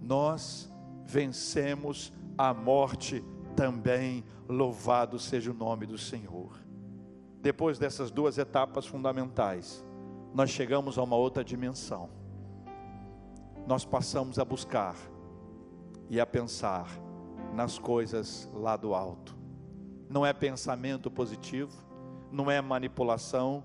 nós 0.00 0.72
vencemos 1.04 2.12
a 2.36 2.52
morte 2.52 3.24
também. 3.54 4.24
Louvado 4.48 5.18
seja 5.18 5.50
o 5.50 5.54
nome 5.54 5.86
do 5.86 5.98
Senhor. 5.98 6.67
Depois 7.40 7.78
dessas 7.78 8.10
duas 8.10 8.36
etapas 8.36 8.86
fundamentais, 8.86 9.84
nós 10.34 10.50
chegamos 10.50 10.98
a 10.98 11.02
uma 11.02 11.16
outra 11.16 11.44
dimensão. 11.44 12.10
Nós 13.66 13.84
passamos 13.84 14.38
a 14.38 14.44
buscar 14.44 14.96
e 16.08 16.20
a 16.20 16.26
pensar 16.26 16.88
nas 17.54 17.78
coisas 17.78 18.50
lá 18.54 18.76
do 18.76 18.94
alto. 18.94 19.36
Não 20.08 20.24
é 20.24 20.32
pensamento 20.32 21.10
positivo, 21.10 21.72
não 22.30 22.50
é 22.50 22.60
manipulação, 22.60 23.62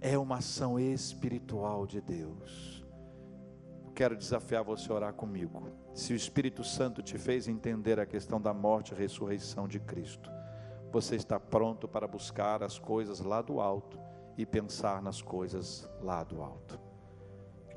é 0.00 0.16
uma 0.18 0.36
ação 0.36 0.78
espiritual 0.78 1.86
de 1.86 2.00
Deus. 2.00 2.84
Quero 3.94 4.16
desafiar 4.16 4.64
você 4.64 4.90
a 4.90 4.94
orar 4.94 5.12
comigo. 5.12 5.68
Se 5.94 6.12
o 6.12 6.16
Espírito 6.16 6.64
Santo 6.64 7.02
te 7.02 7.18
fez 7.18 7.48
entender 7.48 8.00
a 8.00 8.06
questão 8.06 8.40
da 8.40 8.54
morte 8.54 8.92
e 8.92 8.96
ressurreição 8.96 9.68
de 9.68 9.78
Cristo, 9.78 10.30
você 10.90 11.14
está 11.14 11.38
pronto 11.38 11.86
para 11.86 12.06
buscar 12.06 12.62
as 12.62 12.78
coisas 12.78 13.20
lá 13.20 13.40
do 13.40 13.60
alto 13.60 13.98
e 14.36 14.44
pensar 14.44 15.00
nas 15.00 15.22
coisas 15.22 15.88
lá 16.02 16.24
do 16.24 16.42
alto. 16.42 16.80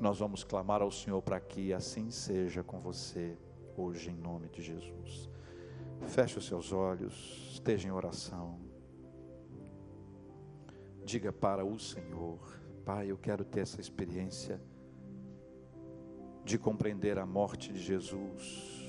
Nós 0.00 0.18
vamos 0.18 0.42
clamar 0.42 0.82
ao 0.82 0.90
Senhor 0.90 1.22
para 1.22 1.40
que 1.40 1.72
assim 1.72 2.10
seja 2.10 2.64
com 2.64 2.80
você 2.80 3.38
hoje, 3.76 4.10
em 4.10 4.16
nome 4.16 4.48
de 4.48 4.62
Jesus. 4.62 5.30
Feche 6.08 6.38
os 6.38 6.46
seus 6.46 6.72
olhos, 6.72 7.50
esteja 7.52 7.88
em 7.88 7.92
oração. 7.92 8.58
Diga 11.04 11.32
para 11.32 11.64
o 11.64 11.78
Senhor: 11.78 12.38
Pai, 12.84 13.10
eu 13.10 13.16
quero 13.16 13.44
ter 13.44 13.60
essa 13.60 13.80
experiência 13.80 14.60
de 16.44 16.58
compreender 16.58 17.18
a 17.18 17.24
morte 17.24 17.72
de 17.72 17.78
Jesus 17.78 18.83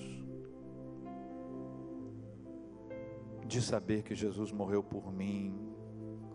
de 3.45 3.61
saber 3.61 4.03
que 4.03 4.15
Jesus 4.15 4.51
morreu 4.51 4.83
por 4.83 5.11
mim, 5.11 5.53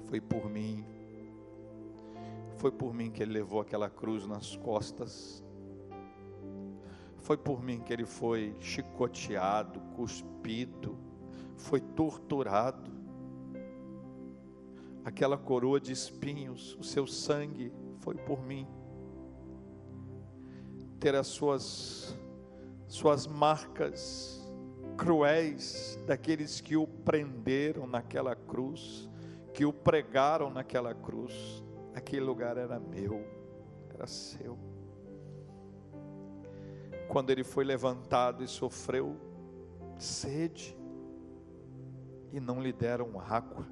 foi 0.06 0.20
por 0.20 0.48
mim, 0.48 0.84
foi 2.56 2.70
por 2.70 2.94
mim 2.94 3.10
que 3.10 3.22
ele 3.22 3.32
levou 3.32 3.60
aquela 3.60 3.90
cruz 3.90 4.26
nas 4.26 4.56
costas, 4.56 5.44
foi 7.18 7.36
por 7.36 7.62
mim 7.62 7.80
que 7.80 7.92
ele 7.92 8.06
foi 8.06 8.56
chicoteado, 8.60 9.80
cuspido, 9.94 10.96
foi 11.56 11.80
torturado. 11.80 12.90
Aquela 15.04 15.36
coroa 15.36 15.80
de 15.80 15.92
espinhos, 15.92 16.76
o 16.78 16.84
seu 16.84 17.06
sangue 17.06 17.72
foi 17.98 18.14
por 18.14 18.42
mim. 18.42 18.66
Ter 20.98 21.14
as 21.14 21.26
suas 21.26 22.16
suas 22.86 23.26
marcas 23.26 24.39
cruéis 25.00 25.98
daqueles 26.06 26.60
que 26.60 26.76
o 26.76 26.86
prenderam 26.86 27.86
naquela 27.86 28.36
cruz, 28.36 29.08
que 29.54 29.64
o 29.64 29.72
pregaram 29.72 30.50
naquela 30.50 30.94
cruz. 30.94 31.64
Aquele 31.94 32.20
lugar 32.20 32.58
era 32.58 32.78
meu, 32.78 33.24
era 33.94 34.06
seu. 34.06 34.58
Quando 37.08 37.30
ele 37.30 37.42
foi 37.42 37.64
levantado 37.64 38.44
e 38.44 38.46
sofreu 38.46 39.16
sede, 39.98 40.76
e 42.30 42.38
não 42.38 42.60
lhe 42.62 42.72
deram 42.72 43.18
água, 43.18 43.66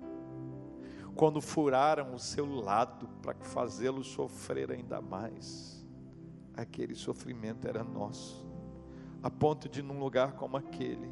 quando 1.15 1.43
furaram 1.43 2.15
o 2.15 2.19
seu 2.19 2.47
lado 2.47 3.07
para 3.21 3.35
fazê-lo 3.35 4.03
sofrer 4.03 4.73
ainda 4.73 5.03
mais, 5.03 5.87
aquele 6.55 6.95
sofrimento 6.95 7.69
era 7.69 7.85
nosso 7.85 8.48
a 9.23 9.31
ponto 9.31 9.69
de, 9.69 9.83
num 9.83 9.99
lugar 9.99 10.33
como 10.33 10.57
aquele, 10.57 11.11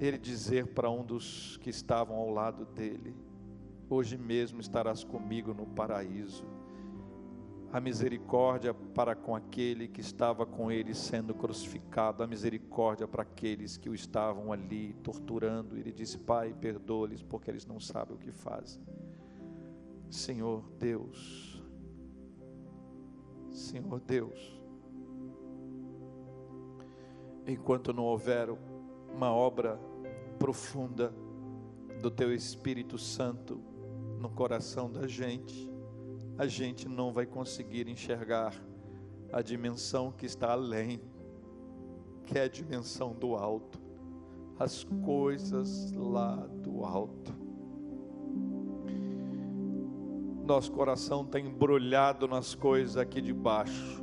ele 0.00 0.18
dizer 0.18 0.68
para 0.68 0.90
um 0.90 1.04
dos 1.04 1.56
que 1.58 1.70
estavam 1.70 2.16
ao 2.16 2.30
lado 2.30 2.64
dele: 2.64 3.14
Hoje 3.88 4.16
mesmo 4.16 4.60
estarás 4.60 5.04
comigo 5.04 5.52
no 5.52 5.66
paraíso. 5.66 6.44
A 7.70 7.80
misericórdia 7.80 8.74
para 8.74 9.14
com 9.14 9.34
aquele 9.34 9.88
que 9.88 10.00
estava 10.00 10.44
com 10.44 10.70
ele 10.70 10.94
sendo 10.94 11.34
crucificado, 11.34 12.22
a 12.22 12.26
misericórdia 12.26 13.08
para 13.08 13.22
aqueles 13.22 13.78
que 13.78 13.88
o 13.88 13.94
estavam 13.94 14.52
ali 14.52 14.94
torturando. 15.02 15.76
Ele 15.76 15.92
disse: 15.92 16.18
Pai, 16.18 16.54
perdoa-lhes, 16.54 17.22
porque 17.22 17.50
eles 17.50 17.66
não 17.66 17.78
sabem 17.78 18.16
o 18.16 18.18
que 18.18 18.32
fazem. 18.32 18.82
Senhor 20.10 20.62
Deus, 20.78 21.62
Senhor 23.50 24.00
Deus, 24.00 24.61
enquanto 27.46 27.92
não 27.92 28.04
houver 28.04 28.48
uma 29.14 29.32
obra 29.32 29.78
profunda 30.38 31.12
do 32.00 32.10
Teu 32.10 32.34
Espírito 32.34 32.98
Santo 32.98 33.60
no 34.18 34.28
coração 34.28 34.90
da 34.90 35.06
gente, 35.06 35.70
a 36.38 36.46
gente 36.46 36.88
não 36.88 37.12
vai 37.12 37.26
conseguir 37.26 37.88
enxergar 37.88 38.54
a 39.32 39.42
dimensão 39.42 40.12
que 40.12 40.26
está 40.26 40.52
além, 40.52 41.00
que 42.24 42.38
é 42.38 42.42
a 42.42 42.48
dimensão 42.48 43.12
do 43.12 43.34
alto, 43.34 43.80
as 44.58 44.84
coisas 45.04 45.92
lá 45.92 46.36
do 46.62 46.84
alto. 46.84 47.32
Nosso 50.44 50.72
coração 50.72 51.22
está 51.22 51.38
embrulhado 51.38 52.26
nas 52.26 52.54
coisas 52.54 52.96
aqui 52.96 53.20
de 53.20 53.32
baixo 53.32 54.01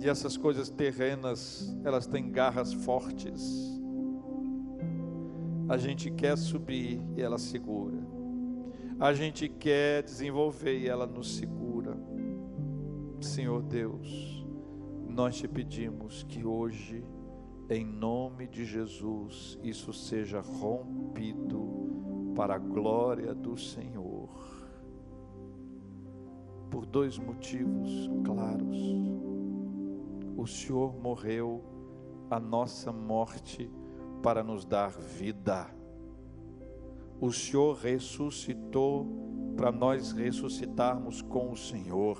e 0.00 0.08
essas 0.08 0.36
coisas 0.36 0.70
terrenas, 0.70 1.76
elas 1.84 2.06
têm 2.06 2.30
garras 2.30 2.72
fortes. 2.72 3.78
A 5.68 5.76
gente 5.76 6.10
quer 6.10 6.38
subir 6.38 7.00
e 7.14 7.20
ela 7.20 7.38
segura. 7.38 7.98
A 8.98 9.12
gente 9.12 9.48
quer 9.48 10.02
desenvolver 10.02 10.78
e 10.78 10.88
ela 10.88 11.06
nos 11.06 11.36
segura. 11.36 11.96
Senhor 13.20 13.62
Deus, 13.62 14.44
nós 15.06 15.36
te 15.36 15.46
pedimos 15.46 16.22
que 16.22 16.44
hoje, 16.44 17.04
em 17.68 17.84
nome 17.84 18.48
de 18.48 18.64
Jesus, 18.64 19.58
isso 19.62 19.92
seja 19.92 20.40
rompido 20.40 22.32
para 22.34 22.54
a 22.54 22.58
glória 22.58 23.34
do 23.34 23.56
Senhor. 23.56 24.28
por 26.70 26.86
dois 26.86 27.18
motivos 27.18 28.08
claros. 28.24 29.29
O 30.40 30.46
Senhor 30.46 30.96
morreu 30.98 31.62
a 32.30 32.40
nossa 32.40 32.90
morte 32.90 33.70
para 34.22 34.42
nos 34.42 34.64
dar 34.64 34.88
vida. 34.88 35.66
O 37.20 37.30
Senhor 37.30 37.76
ressuscitou 37.76 39.06
para 39.54 39.70
nós 39.70 40.12
ressuscitarmos 40.12 41.20
com 41.20 41.52
o 41.52 41.56
Senhor. 41.58 42.18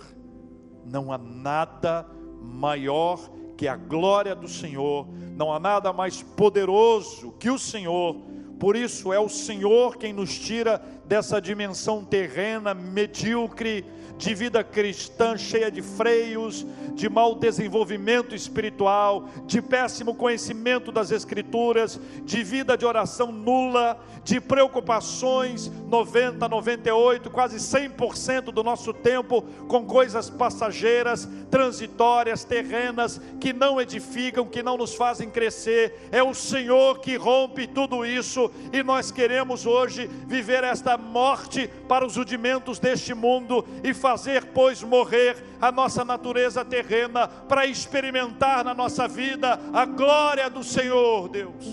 Não 0.85 1.11
há 1.11 1.17
nada 1.17 2.07
maior 2.43 3.19
que 3.57 3.67
a 3.67 3.75
glória 3.75 4.35
do 4.35 4.49
Senhor, 4.49 5.09
não 5.35 5.51
há 5.51 5.59
nada 5.59 5.91
mais 5.91 6.23
poderoso 6.23 7.33
que 7.39 7.49
o 7.49 7.59
Senhor. 7.59 8.17
Por 8.59 8.77
isso 8.77 9.15
é 9.15 9.19
o 9.19 9.31
Senhor 9.31 9.97
quem 9.97 10.13
nos 10.13 10.39
tira 10.39 10.77
dessa 11.07 11.41
dimensão 11.41 12.05
terrena, 12.05 12.75
medíocre, 12.75 13.83
de 14.21 14.35
vida 14.35 14.63
cristã 14.63 15.35
cheia 15.35 15.71
de 15.71 15.81
freios, 15.81 16.67
de 16.95 17.09
mau 17.09 17.35
desenvolvimento 17.35 18.35
espiritual, 18.35 19.27
de 19.47 19.63
péssimo 19.63 20.15
conhecimento 20.15 20.93
das 20.93 21.11
Escrituras, 21.11 21.99
de 22.23 22.45
vida 22.45 22.77
de 22.77 22.85
oração 22.85 23.33
nula, 23.33 23.99
de 24.23 24.39
preocupações 24.39 25.73
90, 25.89 26.47
98, 26.47 27.31
quase 27.31 27.57
100% 27.57 28.53
do 28.53 28.63
nosso 28.63 28.93
tempo 28.93 29.41
com 29.67 29.87
coisas 29.87 30.29
passageiras, 30.29 31.27
transitórias, 31.51 32.45
terrenas, 32.45 33.19
que 33.41 33.55
não 33.55 33.81
edificam, 33.81 34.45
que 34.45 34.63
não 34.63 34.77
nos 34.77 34.95
fazem 34.95 35.31
crescer. 35.31 36.09
É 36.13 36.23
o 36.23 36.35
Senhor 36.35 36.99
que 36.99 37.17
rompe 37.17 37.67
tudo 37.67 38.05
isso 38.05 38.51
e 38.71 38.83
nós 38.83 39.11
queremos 39.11 39.65
hoje 39.65 40.11
viver 40.27 40.63
esta 40.63 40.99
morte 40.99 41.71
para 41.89 42.05
os 42.05 42.17
rudimentos 42.17 42.79
deste 42.79 43.15
mundo 43.15 43.65
e 43.83 43.95
fazer, 43.95 44.10
pois, 44.53 44.83
morrer 44.83 45.37
a 45.61 45.71
nossa 45.71 46.05
natureza 46.05 46.65
terrena 46.65 47.29
para 47.29 47.67
experimentar 47.67 48.65
na 48.65 48.75
nossa 48.75 49.07
vida 49.07 49.59
a 49.73 49.85
glória 49.85 50.49
do 50.49 50.65
Senhor, 50.65 51.29
Deus. 51.29 51.65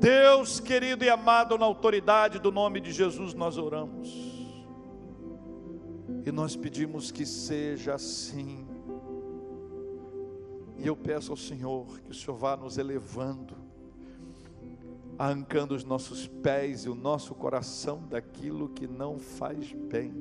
Deus 0.00 0.60
querido 0.60 1.04
e 1.04 1.08
amado, 1.08 1.56
na 1.56 1.64
autoridade 1.64 2.38
do 2.38 2.52
nome 2.52 2.80
de 2.80 2.92
Jesus 2.92 3.32
nós 3.34 3.56
oramos. 3.56 4.08
E 6.26 6.32
nós 6.32 6.56
pedimos 6.56 7.10
que 7.10 7.24
seja 7.24 7.94
assim. 7.94 8.66
E 10.76 10.86
eu 10.86 10.96
peço 10.96 11.30
ao 11.30 11.36
Senhor 11.36 11.86
que 12.00 12.10
o 12.10 12.14
Senhor 12.14 12.36
vá 12.36 12.56
nos 12.56 12.76
elevando 12.76 13.64
arrancando 15.18 15.74
os 15.74 15.84
nossos 15.84 16.26
pés 16.26 16.84
e 16.84 16.88
o 16.88 16.94
nosso 16.94 17.34
coração 17.34 18.02
daquilo 18.08 18.68
que 18.68 18.86
não 18.86 19.18
faz 19.18 19.72
bem, 19.72 20.12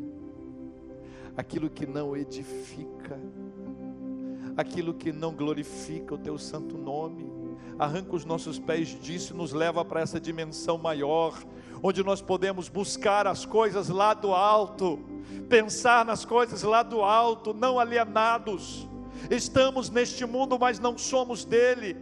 aquilo 1.36 1.70
que 1.70 1.86
não 1.86 2.16
edifica, 2.16 3.20
aquilo 4.56 4.94
que 4.94 5.12
não 5.12 5.34
glorifica 5.34 6.16
o 6.16 6.18
teu 6.18 6.38
santo 6.38 6.78
nome. 6.78 7.32
Arranca 7.78 8.16
os 8.16 8.24
nossos 8.24 8.60
pés 8.60 8.90
disso 9.02 9.34
e 9.34 9.38
nos 9.38 9.52
leva 9.52 9.84
para 9.84 10.02
essa 10.02 10.20
dimensão 10.20 10.78
maior, 10.78 11.42
onde 11.82 12.04
nós 12.04 12.22
podemos 12.22 12.70
buscar 12.70 13.26
as 13.26 13.46
coisas 13.46 13.90
lá 13.90 14.14
do 14.14 14.32
alto, 14.32 15.00
pensar 15.50 16.06
nas 16.06 16.24
coisas 16.24 16.62
lá 16.62 16.84
do 16.84 17.02
alto, 17.02 17.54
não 17.54 17.80
alienados. 17.80 18.88
Estamos 19.30 19.90
neste 19.90 20.26
mundo, 20.26 20.58
mas 20.60 20.80
não 20.80 20.98
somos 20.98 21.46
dele 21.46 21.98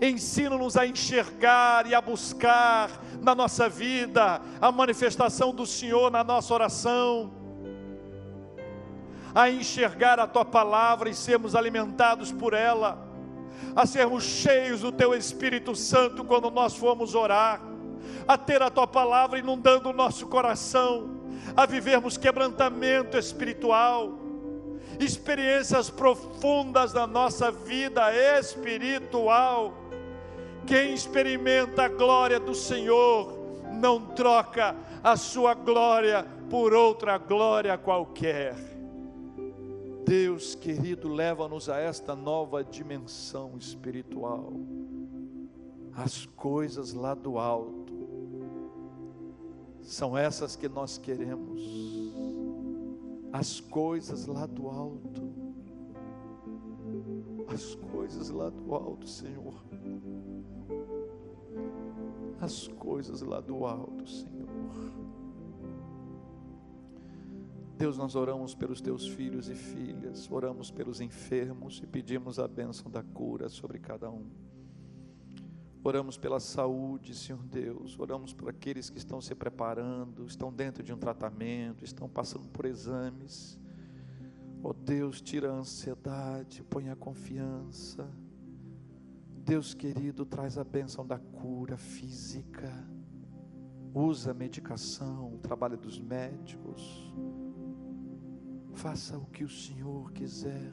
ensina-nos 0.00 0.76
a 0.76 0.86
enxergar 0.86 1.86
e 1.86 1.94
a 1.94 2.00
buscar 2.00 3.02
na 3.20 3.34
nossa 3.34 3.68
vida 3.68 4.40
a 4.60 4.70
manifestação 4.70 5.52
do 5.52 5.66
Senhor 5.66 6.12
na 6.12 6.22
nossa 6.22 6.54
oração, 6.54 7.39
a 9.34 9.50
enxergar 9.50 10.18
a 10.18 10.26
tua 10.26 10.44
palavra 10.44 11.08
e 11.08 11.14
sermos 11.14 11.54
alimentados 11.54 12.32
por 12.32 12.52
ela, 12.52 12.98
a 13.74 13.86
sermos 13.86 14.24
cheios 14.24 14.80
do 14.80 14.90
teu 14.90 15.14
Espírito 15.14 15.74
Santo 15.74 16.24
quando 16.24 16.50
nós 16.50 16.76
formos 16.76 17.14
orar, 17.14 17.60
a 18.26 18.36
ter 18.36 18.62
a 18.62 18.70
tua 18.70 18.86
palavra 18.86 19.38
inundando 19.38 19.90
o 19.90 19.92
nosso 19.92 20.26
coração, 20.26 21.20
a 21.56 21.66
vivermos 21.66 22.16
quebrantamento 22.16 23.16
espiritual 23.16 24.20
experiências 25.04 25.88
profundas 25.88 26.92
na 26.92 27.06
nossa 27.06 27.50
vida 27.50 28.12
espiritual. 28.38 29.74
Quem 30.66 30.92
experimenta 30.92 31.84
a 31.84 31.88
glória 31.88 32.38
do 32.38 32.54
Senhor 32.54 33.32
não 33.72 34.00
troca 34.00 34.76
a 35.02 35.16
sua 35.16 35.54
glória 35.54 36.26
por 36.50 36.74
outra 36.74 37.16
glória 37.16 37.78
qualquer. 37.78 38.69
Deus 40.04 40.54
querido, 40.54 41.08
leva-nos 41.08 41.68
a 41.68 41.78
esta 41.78 42.14
nova 42.14 42.64
dimensão 42.64 43.56
espiritual. 43.56 44.52
As 45.94 46.26
coisas 46.26 46.92
lá 46.92 47.14
do 47.14 47.38
alto 47.38 47.94
são 49.82 50.16
essas 50.16 50.56
que 50.56 50.68
nós 50.68 50.98
queremos. 50.98 51.60
As 53.32 53.60
coisas 53.60 54.26
lá 54.26 54.46
do 54.46 54.68
alto. 54.68 55.30
As 57.52 57.74
coisas 57.74 58.30
lá 58.30 58.48
do 58.48 58.74
alto, 58.74 59.08
Senhor 59.08 59.54
as 62.40 62.66
coisas 62.68 63.20
lá 63.20 63.40
do 63.40 63.66
alto, 63.66 64.08
Senhor. 64.08 65.09
Deus, 67.80 67.96
nós 67.96 68.14
oramos 68.14 68.54
pelos 68.54 68.82
teus 68.82 69.08
filhos 69.08 69.48
e 69.48 69.54
filhas, 69.54 70.30
oramos 70.30 70.70
pelos 70.70 71.00
enfermos 71.00 71.80
e 71.82 71.86
pedimos 71.86 72.38
a 72.38 72.46
bênção 72.46 72.90
da 72.90 73.02
cura 73.02 73.48
sobre 73.48 73.78
cada 73.78 74.10
um. 74.10 74.26
Oramos 75.82 76.18
pela 76.18 76.38
saúde, 76.38 77.14
Senhor 77.14 77.42
Deus, 77.42 77.98
oramos 77.98 78.34
por 78.34 78.50
aqueles 78.50 78.90
que 78.90 78.98
estão 78.98 79.18
se 79.18 79.34
preparando, 79.34 80.26
estão 80.26 80.52
dentro 80.52 80.82
de 80.82 80.92
um 80.92 80.98
tratamento, 80.98 81.82
estão 81.82 82.06
passando 82.06 82.46
por 82.50 82.66
exames. 82.66 83.58
Oh 84.62 84.74
Deus, 84.74 85.22
tira 85.22 85.50
a 85.50 85.54
ansiedade, 85.54 86.62
põe 86.62 86.90
a 86.90 86.96
confiança 86.96 88.06
Deus 89.50 89.74
querido, 89.74 90.24
traz 90.26 90.58
a 90.58 90.64
bênção 90.64 91.04
da 91.04 91.18
cura 91.18 91.76
física, 91.76 92.70
usa 93.94 94.32
a 94.32 94.34
medicação, 94.34 95.34
o 95.34 95.38
trabalho 95.38 95.76
dos 95.76 95.98
médicos, 95.98 97.12
faça 98.80 99.18
o 99.18 99.26
que 99.26 99.44
o 99.44 99.48
Senhor 99.48 100.10
quiser, 100.12 100.72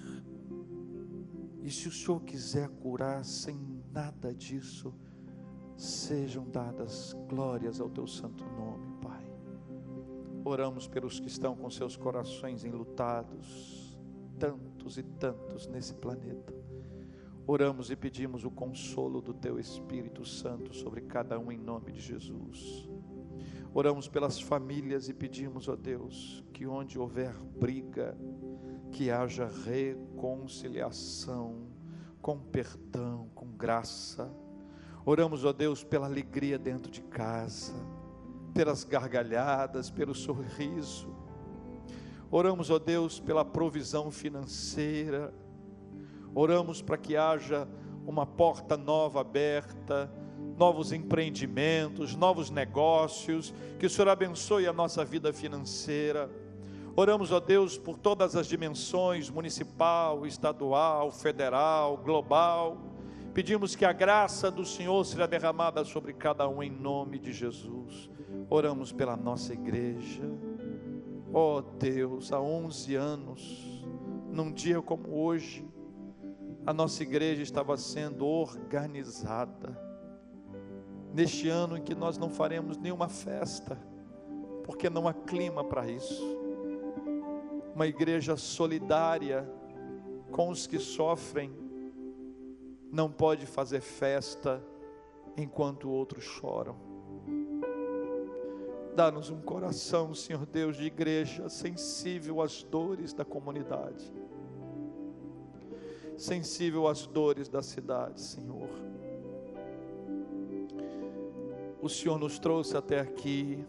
e 1.61 1.69
se 1.69 1.89
o 1.89 1.91
Senhor 1.91 2.21
quiser 2.21 2.69
curar 2.69 3.25
sem 3.25 3.59
nada 3.91 4.33
disso, 4.33 4.93
sejam 5.75 6.49
dadas 6.49 7.13
glórias 7.27 7.81
ao 7.81 7.89
teu 7.89 8.07
santo 8.07 8.45
nome, 8.45 8.93
Pai. 9.01 9.29
Oramos 10.45 10.87
pelos 10.87 11.19
que 11.19 11.27
estão 11.27 11.55
com 11.55 11.69
seus 11.69 11.97
corações 11.97 12.63
enlutados, 12.63 13.99
tantos 14.39 14.97
e 14.97 15.03
tantos 15.03 15.67
nesse 15.67 15.93
planeta 15.93 16.57
Oramos 17.49 17.89
e 17.89 17.95
pedimos 17.95 18.43
o 18.43 18.51
consolo 18.51 19.21
do 19.21 19.33
Teu 19.33 19.57
Espírito 19.57 20.25
Santo 20.25 20.75
sobre 20.75 20.99
cada 20.99 21.39
um 21.39 21.49
em 21.49 21.57
nome 21.57 21.93
de 21.93 22.01
Jesus. 22.01 22.89
Oramos 23.77 24.07
pelas 24.07 24.41
famílias 24.41 25.07
e 25.07 25.13
pedimos, 25.13 25.67
ó 25.67 25.75
Deus, 25.75 26.43
que 26.51 26.65
onde 26.65 26.97
houver 26.97 27.31
briga, 27.59 28.17
que 28.91 29.11
haja 29.11 29.45
reconciliação, 29.45 31.67
com 32.19 32.39
perdão, 32.39 33.29
com 33.35 33.51
graça. 33.51 34.33
Oramos, 35.05 35.45
ó 35.45 35.53
Deus, 35.53 35.83
pela 35.83 36.07
alegria 36.07 36.57
dentro 36.57 36.91
de 36.91 37.01
casa, 37.01 37.75
pelas 38.51 38.83
gargalhadas, 38.83 39.91
pelo 39.91 40.15
sorriso. 40.15 41.15
Oramos, 42.31 42.71
ó 42.71 42.79
Deus, 42.79 43.19
pela 43.19 43.45
provisão 43.45 44.09
financeira 44.09 45.31
Oramos 46.39 46.83
para 46.83 46.97
que 46.97 47.17
haja 47.17 47.67
uma 48.05 48.23
porta 48.23 48.77
nova 48.77 49.21
aberta, 49.21 50.07
novos 50.57 50.91
empreendimentos, 50.91 52.15
novos 52.15 52.49
negócios, 52.49 53.53
que 53.79 53.85
o 53.85 53.89
Senhor 53.89 54.09
abençoe 54.09 54.65
a 54.65 54.73
nossa 54.73 55.05
vida 55.05 55.31
financeira. 55.31 56.29
Oramos 56.95 57.31
a 57.31 57.39
Deus 57.39 57.77
por 57.77 57.97
todas 57.99 58.35
as 58.35 58.47
dimensões 58.47 59.29
municipal, 59.29 60.25
estadual, 60.25 61.11
federal, 61.11 61.97
global. 61.97 62.77
Pedimos 63.35 63.75
que 63.75 63.85
a 63.85 63.93
graça 63.93 64.49
do 64.49 64.65
Senhor 64.65 65.05
seja 65.05 65.27
derramada 65.27 65.85
sobre 65.85 66.11
cada 66.11 66.49
um 66.49 66.63
em 66.63 66.71
nome 66.71 67.19
de 67.19 67.31
Jesus. 67.31 68.09
Oramos 68.49 68.91
pela 68.91 69.15
nossa 69.15 69.53
igreja. 69.53 70.23
Ó 71.31 71.61
Deus, 71.61 72.33
há 72.33 72.41
11 72.41 72.95
anos, 72.95 73.85
num 74.31 74.51
dia 74.51 74.81
como 74.81 75.23
hoje, 75.23 75.63
a 76.65 76.73
nossa 76.73 77.03
igreja 77.03 77.43
estava 77.43 77.77
sendo 77.77 78.25
organizada. 78.25 79.86
Neste 81.17 81.49
ano 81.49 81.75
em 81.75 81.81
que 81.81 81.95
nós 81.95 82.15
não 82.15 82.29
faremos 82.29 82.77
nenhuma 82.77 83.09
festa, 83.09 83.75
porque 84.63 84.87
não 84.87 85.07
há 85.07 85.13
clima 85.15 85.63
para 85.63 85.89
isso. 85.89 86.23
uma 87.73 87.87
igreja 87.87 88.37
solidária 88.37 89.43
com 90.31 90.49
os 90.49 90.67
que 90.67 90.77
sofrem, 90.77 91.51
não 92.91 93.11
pode 93.11 93.47
fazer 93.47 93.81
festa 93.81 94.63
enquanto 95.35 95.89
outros 95.89 96.23
choram. 96.23 96.75
Dá-nos 98.95 99.31
um 99.31 99.41
coração, 99.41 100.13
Senhor 100.13 100.45
Deus, 100.45 100.77
de 100.77 100.83
igreja 100.83 101.49
sensível 101.49 102.43
às 102.43 102.61
dores 102.61 103.11
da 103.11 103.25
comunidade, 103.25 104.13
sensível 106.15 106.87
às 106.87 107.07
dores 107.07 107.49
da 107.49 107.63
cidade, 107.63 108.21
Senhor. 108.21 108.96
O 111.87 111.89
Senhor 111.89 112.19
nos 112.19 112.37
trouxe 112.37 112.75
até 112.75 112.99
aqui 112.99 113.65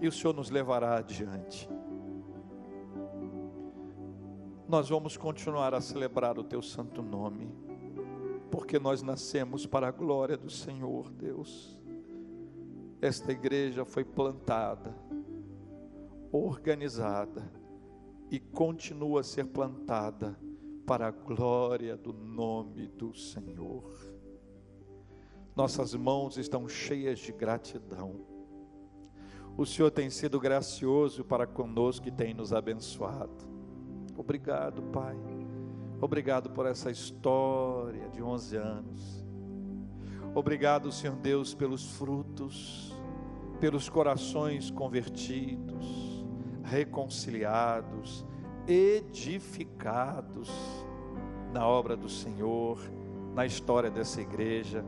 e 0.00 0.06
o 0.06 0.12
Senhor 0.12 0.32
nos 0.32 0.50
levará 0.50 0.96
adiante. 0.96 1.68
Nós 4.68 4.88
vamos 4.88 5.16
continuar 5.16 5.74
a 5.74 5.80
celebrar 5.80 6.38
o 6.38 6.44
Teu 6.44 6.62
santo 6.62 7.02
nome, 7.02 7.52
porque 8.52 8.78
nós 8.78 9.02
nascemos 9.02 9.66
para 9.66 9.88
a 9.88 9.90
glória 9.90 10.36
do 10.36 10.48
Senhor, 10.48 11.10
Deus. 11.10 11.76
Esta 13.02 13.32
igreja 13.32 13.84
foi 13.84 14.04
plantada, 14.04 14.94
organizada 16.30 17.52
e 18.30 18.38
continua 18.38 19.22
a 19.22 19.24
ser 19.24 19.46
plantada 19.46 20.38
para 20.86 21.08
a 21.08 21.10
glória 21.10 21.96
do 21.96 22.12
nome 22.12 22.86
do 22.86 23.12
Senhor. 23.12 24.17
Nossas 25.58 25.94
mãos 25.94 26.38
estão 26.38 26.66
cheias 26.66 27.18
de 27.18 27.32
gratidão 27.32 28.38
o 29.58 29.66
Senhor 29.66 29.90
tem 29.90 30.08
sido 30.08 30.38
gracioso 30.38 31.24
para 31.24 31.44
conosco 31.44 32.06
e 32.06 32.12
tem 32.12 32.32
nos 32.32 32.52
abençoado. 32.52 33.44
Obrigado, 34.16 34.80
Pai. 34.92 35.16
Obrigado 36.00 36.50
por 36.50 36.64
essa 36.64 36.92
história 36.92 38.08
de 38.08 38.22
11 38.22 38.56
anos. 38.56 39.26
Obrigado, 40.32 40.92
Senhor 40.92 41.16
Deus, 41.16 41.54
pelos 41.54 41.96
frutos, 41.96 42.94
pelos 43.58 43.88
corações 43.88 44.70
convertidos, 44.70 46.24
reconciliados, 46.62 48.24
edificados 48.64 50.48
na 51.52 51.66
obra 51.66 51.96
do 51.96 52.08
Senhor, 52.08 52.78
na 53.34 53.44
história 53.44 53.90
dessa 53.90 54.20
igreja, 54.20 54.84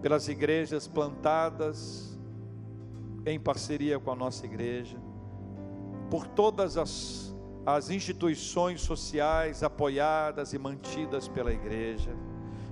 pelas 0.00 0.28
igrejas 0.28 0.86
plantadas 0.86 2.18
em 3.26 3.38
parceria 3.38 3.98
com 3.98 4.10
a 4.10 4.16
nossa 4.16 4.46
igreja, 4.46 4.96
por 6.10 6.26
todas 6.26 6.76
as, 6.76 7.34
as 7.66 7.90
instituições 7.90 8.80
sociais 8.80 9.62
apoiadas 9.62 10.52
e 10.52 10.58
mantidas 10.58 11.28
pela 11.28 11.52
igreja, 11.52 12.14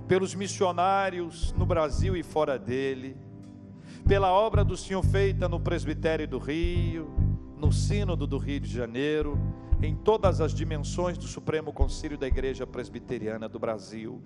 pelos 0.07 0.33
missionários 0.33 1.53
no 1.53 1.65
Brasil 1.65 2.15
e 2.15 2.23
fora 2.23 2.57
dele, 2.57 3.17
pela 4.07 4.31
obra 4.31 4.63
do 4.63 4.77
Senhor 4.77 5.03
feita 5.03 5.49
no 5.49 5.59
presbitério 5.59 6.27
do 6.27 6.39
Rio, 6.39 7.13
no 7.57 7.71
sínodo 7.71 8.25
do 8.25 8.37
Rio 8.37 8.61
de 8.61 8.69
Janeiro, 8.69 9.37
em 9.81 9.95
todas 9.95 10.39
as 10.39 10.53
dimensões 10.53 11.17
do 11.17 11.27
Supremo 11.27 11.73
Conselho 11.73 12.17
da 12.17 12.25
Igreja 12.25 12.65
Presbiteriana 12.65 13.49
do 13.49 13.59
Brasil 13.59 14.23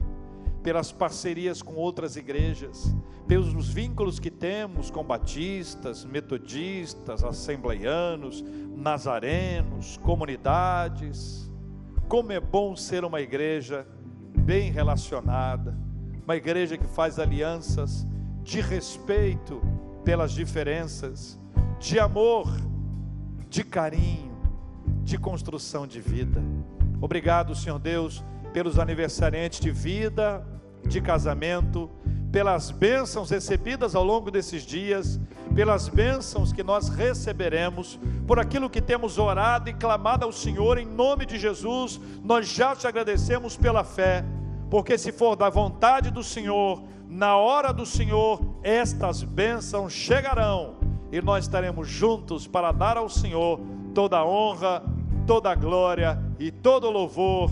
pelas 0.63 0.91
parcerias 0.91 1.61
com 1.61 1.75
outras 1.75 2.15
igrejas, 2.15 2.93
pelos 3.27 3.69
vínculos 3.69 4.19
que 4.19 4.29
temos 4.29 4.91
com 4.91 5.03
batistas, 5.03 6.05
metodistas, 6.05 7.23
assembleianos, 7.23 8.43
nazarenos, 8.75 9.97
comunidades. 9.97 11.49
Como 12.07 12.31
é 12.31 12.39
bom 12.39 12.75
ser 12.75 13.03
uma 13.03 13.21
igreja 13.21 13.87
bem 14.37 14.71
relacionada, 14.71 15.77
uma 16.23 16.35
igreja 16.35 16.77
que 16.77 16.87
faz 16.87 17.17
alianças 17.19 18.05
de 18.43 18.59
respeito 18.59 19.61
pelas 20.03 20.31
diferenças, 20.31 21.39
de 21.79 21.99
amor, 21.99 22.47
de 23.49 23.63
carinho, 23.63 24.31
de 25.03 25.17
construção 25.17 25.87
de 25.87 25.99
vida. 25.99 26.41
Obrigado, 26.99 27.55
Senhor 27.55 27.79
Deus 27.79 28.23
pelos 28.53 28.79
aniversariantes 28.79 29.59
de 29.59 29.71
vida, 29.71 30.45
de 30.87 30.99
casamento, 31.01 31.89
pelas 32.31 32.71
bênçãos 32.71 33.29
recebidas 33.29 33.93
ao 33.93 34.03
longo 34.03 34.31
desses 34.31 34.63
dias, 34.63 35.19
pelas 35.53 35.89
bênçãos 35.89 36.53
que 36.53 36.63
nós 36.63 36.87
receberemos, 36.87 37.99
por 38.25 38.39
aquilo 38.39 38.69
que 38.69 38.81
temos 38.81 39.17
orado 39.17 39.69
e 39.69 39.73
clamado 39.73 40.25
ao 40.25 40.31
Senhor 40.31 40.77
em 40.77 40.85
nome 40.85 41.25
de 41.25 41.37
Jesus, 41.37 41.99
nós 42.23 42.47
já 42.47 42.75
te 42.75 42.87
agradecemos 42.87 43.57
pela 43.57 43.83
fé, 43.83 44.23
porque 44.69 44.97
se 44.97 45.11
for 45.11 45.35
da 45.35 45.49
vontade 45.49 46.09
do 46.09 46.23
Senhor, 46.23 46.81
na 47.07 47.35
hora 47.35 47.73
do 47.73 47.85
Senhor, 47.85 48.39
estas 48.63 49.21
bênçãos 49.21 49.91
chegarão 49.91 50.75
e 51.11 51.21
nós 51.21 51.43
estaremos 51.43 51.89
juntos 51.89 52.47
para 52.47 52.71
dar 52.71 52.95
ao 52.95 53.09
Senhor 53.09 53.59
toda 53.93 54.17
a 54.17 54.25
honra, 54.25 54.81
toda 55.27 55.51
a 55.51 55.55
glória 55.55 56.17
e 56.39 56.49
todo 56.49 56.87
o 56.87 56.91
louvor, 56.91 57.51